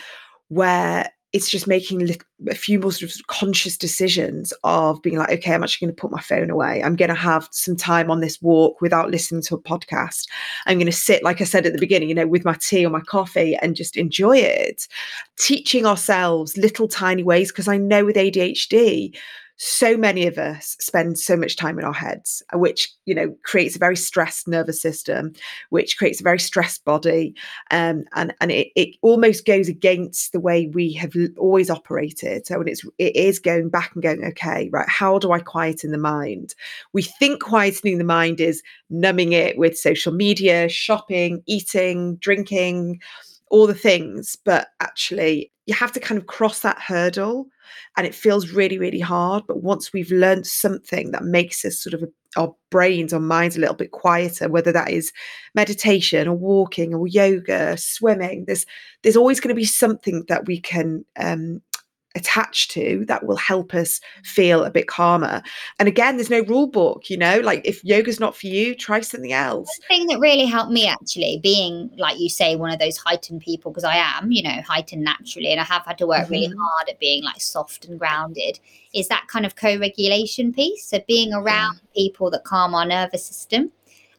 [0.48, 2.16] where it's just making
[2.48, 6.00] a few more sort of conscious decisions of being like, okay, I'm actually going to
[6.00, 6.80] put my phone away.
[6.80, 10.28] I'm going to have some time on this walk without listening to a podcast.
[10.66, 12.86] I'm going to sit, like I said at the beginning, you know, with my tea
[12.86, 14.86] or my coffee and just enjoy it.
[15.36, 19.18] Teaching ourselves little tiny ways, because I know with ADHD,
[19.56, 23.76] so many of us spend so much time in our heads which you know creates
[23.76, 25.32] a very stressed nervous system
[25.70, 27.34] which creates a very stressed body
[27.70, 32.46] um, and and it, it almost goes against the way we have always operated.
[32.46, 35.90] So when it's it is going back and going okay right how do i quieten
[35.90, 36.54] the mind?
[36.92, 43.00] We think quietening the mind is numbing it with social media shopping eating drinking
[43.50, 47.46] all the things but actually you have to kind of cross that hurdle
[47.96, 51.94] and it feels really really hard but once we've learned something that makes us sort
[51.94, 52.04] of
[52.36, 55.12] our brains our minds a little bit quieter whether that is
[55.54, 58.66] meditation or walking or yoga swimming there's
[59.02, 61.60] there's always going to be something that we can um,
[62.14, 65.42] attached to that will help us feel a bit calmer.
[65.78, 69.00] And again, there's no rule book, you know, like if yoga's not for you, try
[69.00, 69.68] something else.
[69.78, 73.40] The thing that really helped me actually being, like you say, one of those heightened
[73.40, 76.32] people, because I am, you know, heightened naturally, and I have had to work mm-hmm.
[76.32, 78.60] really hard at being like soft and grounded,
[78.94, 80.86] is that kind of co regulation piece.
[80.86, 82.02] So being around yeah.
[82.02, 83.72] people that calm our nervous system.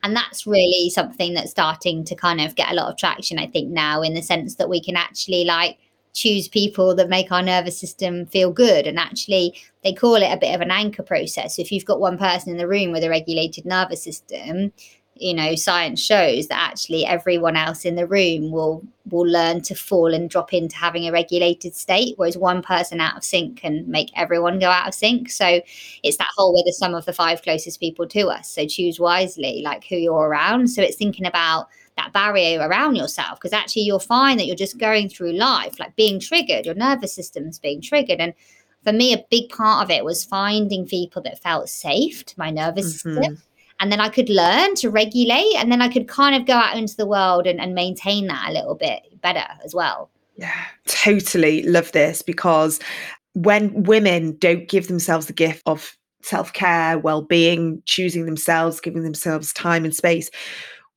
[0.04, 3.48] And that's really something that's starting to kind of get a lot of traction, I
[3.48, 5.80] think, now in the sense that we can actually like
[6.16, 8.88] choose people that make our nervous system feel good.
[8.88, 11.60] And actually, they call it a bit of an anchor process.
[11.60, 14.72] If you've got one person in the room with a regulated nervous system,
[15.18, 19.74] you know science shows that actually everyone else in the room will will learn to
[19.74, 23.90] fall and drop into having a regulated state whereas one person out of sync can
[23.90, 25.62] make everyone go out of sync so
[26.04, 29.00] it's that whole we're the sum of the five closest people to us so choose
[29.00, 33.84] wisely like who you're around so it's thinking about that barrier around yourself because actually
[33.84, 37.82] you'll find that you're just going through life like being triggered your nervous system's being
[37.82, 38.34] triggered and
[38.84, 42.50] for me a big part of it was finding people that felt safe to my
[42.50, 43.16] nervous mm-hmm.
[43.16, 43.42] system
[43.80, 46.78] and then i could learn to regulate and then i could kind of go out
[46.78, 51.64] into the world and, and maintain that a little bit better as well yeah totally
[51.64, 52.80] love this because
[53.34, 59.86] when women don't give themselves the gift of self-care well-being choosing themselves giving themselves time
[59.86, 60.30] and space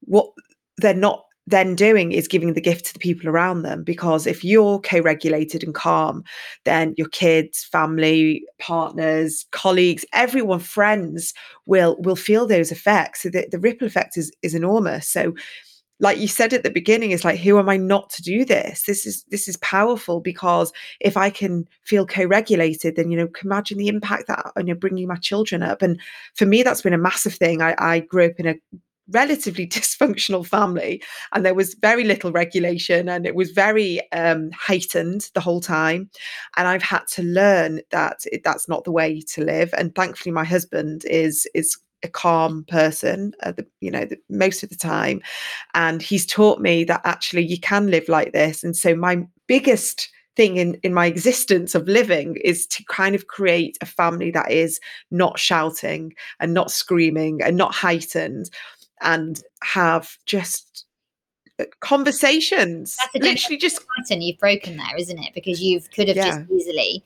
[0.01, 0.31] what
[0.79, 4.45] they're not then doing is giving the gift to the people around them because if
[4.45, 6.23] you're co-regulated and calm
[6.65, 11.33] then your kids family partners colleagues everyone friends
[11.67, 13.23] will will feel those effects.
[13.23, 15.09] So the, the ripple effect is is enormous.
[15.09, 15.35] So
[16.01, 18.83] like you said at the beginning it's like who am i not to do this?
[18.83, 23.79] This is this is powerful because if i can feel co-regulated then you know imagine
[23.79, 25.81] the impact that you know bringing my children up.
[25.81, 25.99] And
[26.35, 27.63] for me that's been a massive thing.
[27.63, 28.55] I, I grew up in a
[29.11, 31.03] relatively dysfunctional family
[31.33, 36.11] and there was very little regulation and it was very um, heightened the whole time.
[36.57, 40.33] And i've had to learn that it, that's not the way to live and thankfully
[40.33, 44.77] my husband is is a calm person uh, the, you know the, most of the
[44.77, 45.21] time.
[45.75, 50.09] And he's taught me that actually you can live like this and so my biggest
[50.37, 54.51] thing in in my existence of living is to kind of create a family that
[54.51, 54.81] is
[55.11, 58.49] not shouting and not screaming and not heightened
[59.03, 60.87] and have just
[61.59, 62.97] uh, conversations.
[63.15, 65.35] literally just pattern you've broken there, isn't it?
[65.35, 66.39] Because you could have yeah.
[66.39, 67.05] just easily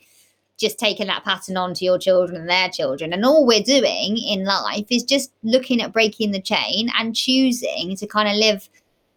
[0.58, 3.12] just taken that pattern on to your children and their children.
[3.12, 7.96] And all we're doing in life is just looking at breaking the chain and choosing
[7.96, 8.68] to kind of live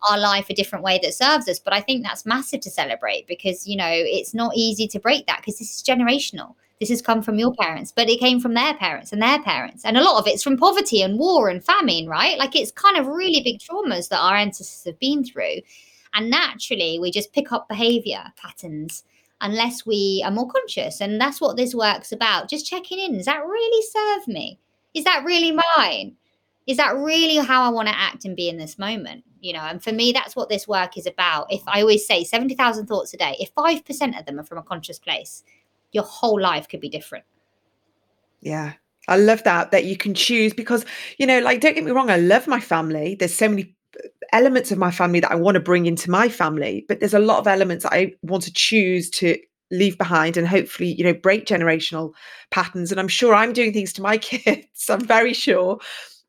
[0.09, 1.59] our life a different way that serves us.
[1.59, 5.28] But I think that's massive to celebrate because, you know, it's not easy to break
[5.28, 8.53] that because this is generational this has come from your parents, but it came from
[8.53, 9.86] their parents and their parents.
[9.86, 12.38] And a lot of it's from poverty and war and famine, right?
[12.38, 15.61] Like it's kind of really big traumas that our ancestors have been through.
[16.13, 19.03] And naturally, we just pick up behavior patterns
[19.41, 21.01] unless we are more conscious.
[21.01, 22.49] And that's what this work's about.
[22.49, 23.17] Just checking in.
[23.17, 24.59] Does that really serve me?
[24.93, 26.15] Is that really mine?
[26.67, 29.23] Is that really how I want to act and be in this moment?
[29.39, 31.51] You know, and for me, that's what this work is about.
[31.51, 34.63] If I always say 70,000 thoughts a day, if 5% of them are from a
[34.63, 35.43] conscious place,
[35.96, 37.26] your whole life could be different.
[38.41, 38.74] Yeah.
[39.08, 40.86] I love that that you can choose because
[41.18, 44.08] you know like don't get me wrong I love my family there's so many uh,
[44.34, 47.20] elements of my family that I want to bring into my family but there's a
[47.20, 49.38] lot of elements I want to choose to
[49.70, 52.14] leave behind and hopefully you know break generational
[52.50, 55.78] patterns and I'm sure I'm doing things to my kids I'm very sure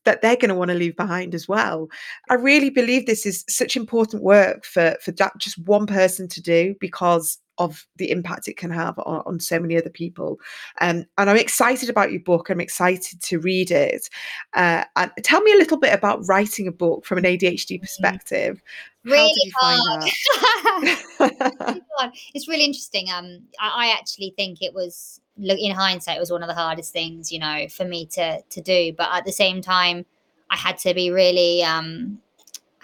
[0.06, 1.88] that they're going to want to leave behind as well.
[2.30, 6.40] I really believe this is such important work for for that just one person to
[6.40, 10.38] do because of the impact it can have on, on so many other people.
[10.80, 12.50] Um, and I'm excited about your book.
[12.50, 14.08] I'm excited to read it.
[14.54, 17.82] Uh, and tell me a little bit about writing a book from an ADHD mm-hmm.
[17.82, 18.62] perspective.
[19.06, 20.02] Really hard.
[22.34, 23.06] it's really interesting.
[23.14, 26.92] Um, I, I actually think it was, in hindsight, it was one of the hardest
[26.92, 28.92] things, you know, for me to to do.
[28.98, 30.06] But at the same time,
[30.50, 32.18] I had to be really um,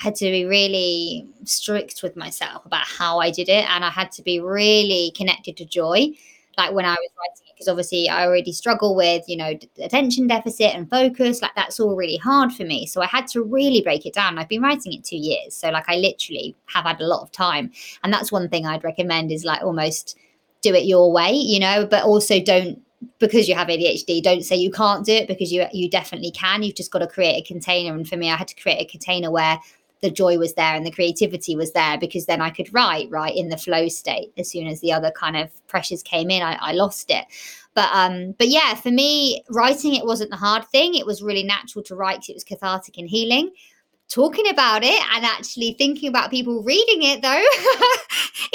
[0.03, 3.65] had to be really strict with myself about how I did it.
[3.71, 6.11] And I had to be really connected to joy.
[6.59, 10.27] Like when I was writing it, because obviously I already struggle with, you know, attention
[10.27, 11.41] deficit and focus.
[11.41, 12.85] Like that's all really hard for me.
[12.85, 14.39] So I had to really break it down.
[14.39, 15.55] I've been writing it two years.
[15.55, 17.71] So like I literally have had a lot of time.
[18.03, 20.19] And that's one thing I'd recommend is like almost
[20.63, 22.83] do it your way, you know, but also don't
[23.19, 26.63] because you have ADHD, don't say you can't do it because you you definitely can.
[26.63, 27.95] You've just got to create a container.
[27.95, 29.59] And for me, I had to create a container where
[30.03, 33.35] the joy was there and the creativity was there because then I could write right
[33.35, 34.33] in the flow state.
[34.37, 37.25] As soon as the other kind of pressures came in, I, I lost it.
[37.75, 40.95] But um, but yeah, for me, writing it wasn't the hard thing.
[40.95, 43.51] It was really natural to write because it was cathartic and healing
[44.09, 47.43] talking about it and actually thinking about people reading it though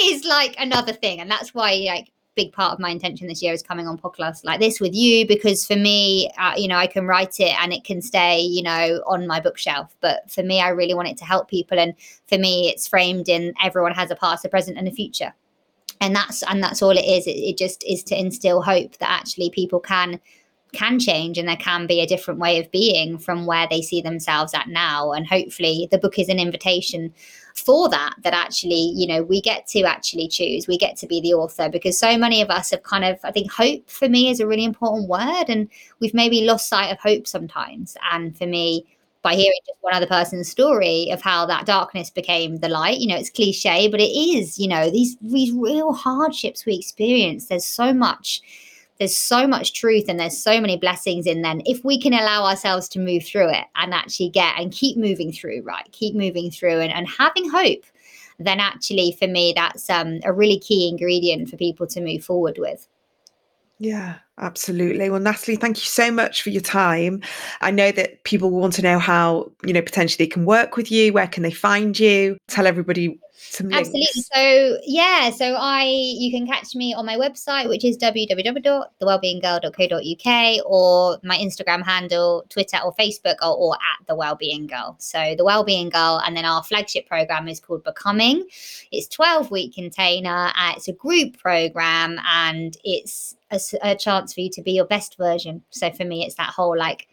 [0.00, 3.52] is like another thing and that's why like big part of my intention this year
[3.52, 6.86] is coming on podcasts like this with you because for me, uh, you know, I
[6.86, 9.96] can write it and it can stay, you know, on my bookshelf.
[10.00, 11.80] But for me, I really want it to help people.
[11.80, 11.94] And
[12.28, 15.34] for me, it's framed in everyone has a past, a present, and a future.
[16.00, 17.26] And that's and that's all it is.
[17.26, 20.20] It, it just is to instill hope that actually people can
[20.72, 24.02] can change and there can be a different way of being from where they see
[24.02, 27.10] themselves at now and hopefully the book is an invitation
[27.58, 31.20] for that that actually you know we get to actually choose we get to be
[31.20, 34.30] the author because so many of us have kind of i think hope for me
[34.30, 35.68] is a really important word and
[36.00, 37.96] we've maybe lost sight of hope sometimes.
[38.12, 38.86] And for me
[39.22, 43.08] by hearing just one other person's story of how that darkness became the light you
[43.08, 47.46] know it's cliche but it is you know these these real hardships we experience.
[47.46, 48.40] There's so much
[48.98, 52.44] there's so much truth and there's so many blessings in then if we can allow
[52.44, 56.50] ourselves to move through it and actually get and keep moving through right keep moving
[56.50, 57.84] through and, and having hope
[58.38, 62.56] then actually for me that's um, a really key ingredient for people to move forward
[62.58, 62.88] with
[63.80, 65.08] yeah, absolutely.
[65.08, 67.22] Well, Natalie, thank you so much for your time.
[67.60, 70.90] I know that people want to know how, you know, potentially they can work with
[70.90, 71.12] you.
[71.12, 72.36] Where can they find you?
[72.48, 73.20] Tell everybody.
[73.60, 74.22] Absolutely.
[74.34, 81.18] So yeah, so I you can catch me on my website, which is www.thewellbeinggirl.co.uk, or
[81.22, 84.96] my Instagram handle, Twitter or Facebook, or, or at the Wellbeing Girl.
[84.98, 88.46] So the Wellbeing Girl, and then our flagship program is called Becoming.
[88.90, 90.50] It's twelve week container.
[90.56, 94.86] Uh, it's a group program, and it's a, a chance for you to be your
[94.86, 95.62] best version.
[95.70, 97.08] So for me, it's that whole like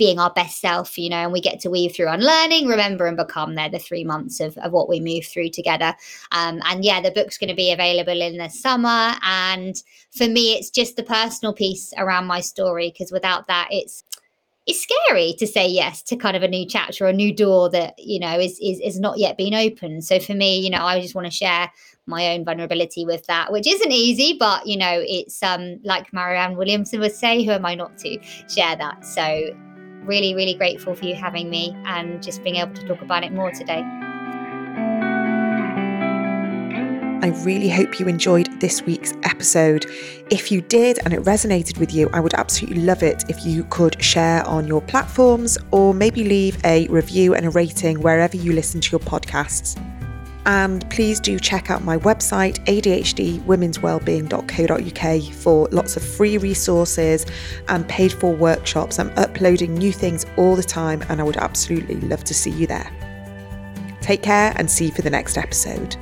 [0.00, 3.18] being our best self, you know, and we get to weave through unlearning, remember, and
[3.18, 3.54] become.
[3.54, 5.94] They're the three months of, of what we move through together.
[6.32, 9.12] Um, and yeah, the book's going to be available in the summer.
[9.22, 9.76] And
[10.10, 14.02] for me, it's just the personal piece around my story because without that, it's
[14.66, 17.68] it's scary to say yes to kind of a new chapter or a new door
[17.68, 20.84] that you know is is, is not yet been opened so for me you know
[20.84, 21.72] i just want to share
[22.04, 26.56] my own vulnerability with that which isn't easy but you know it's um like marianne
[26.56, 29.50] williamson would say who am i not to share that so
[30.04, 33.32] really, really grateful for you having me and just being able to talk about it
[33.32, 33.82] more today.
[37.22, 39.84] I really hope you enjoyed this week's episode.
[40.30, 43.64] If you did and it resonated with you, I would absolutely love it if you
[43.64, 48.54] could share on your platforms or maybe leave a review and a rating wherever you
[48.54, 49.78] listen to your podcasts.
[50.46, 57.26] And please do check out my website, adhdwomenswellbeing.co.uk, for lots of free resources
[57.68, 58.98] and paid for workshops.
[58.98, 62.66] I'm uploading new things all the time, and I would absolutely love to see you
[62.66, 62.90] there.
[64.00, 65.96] Take care and see you for the next episode.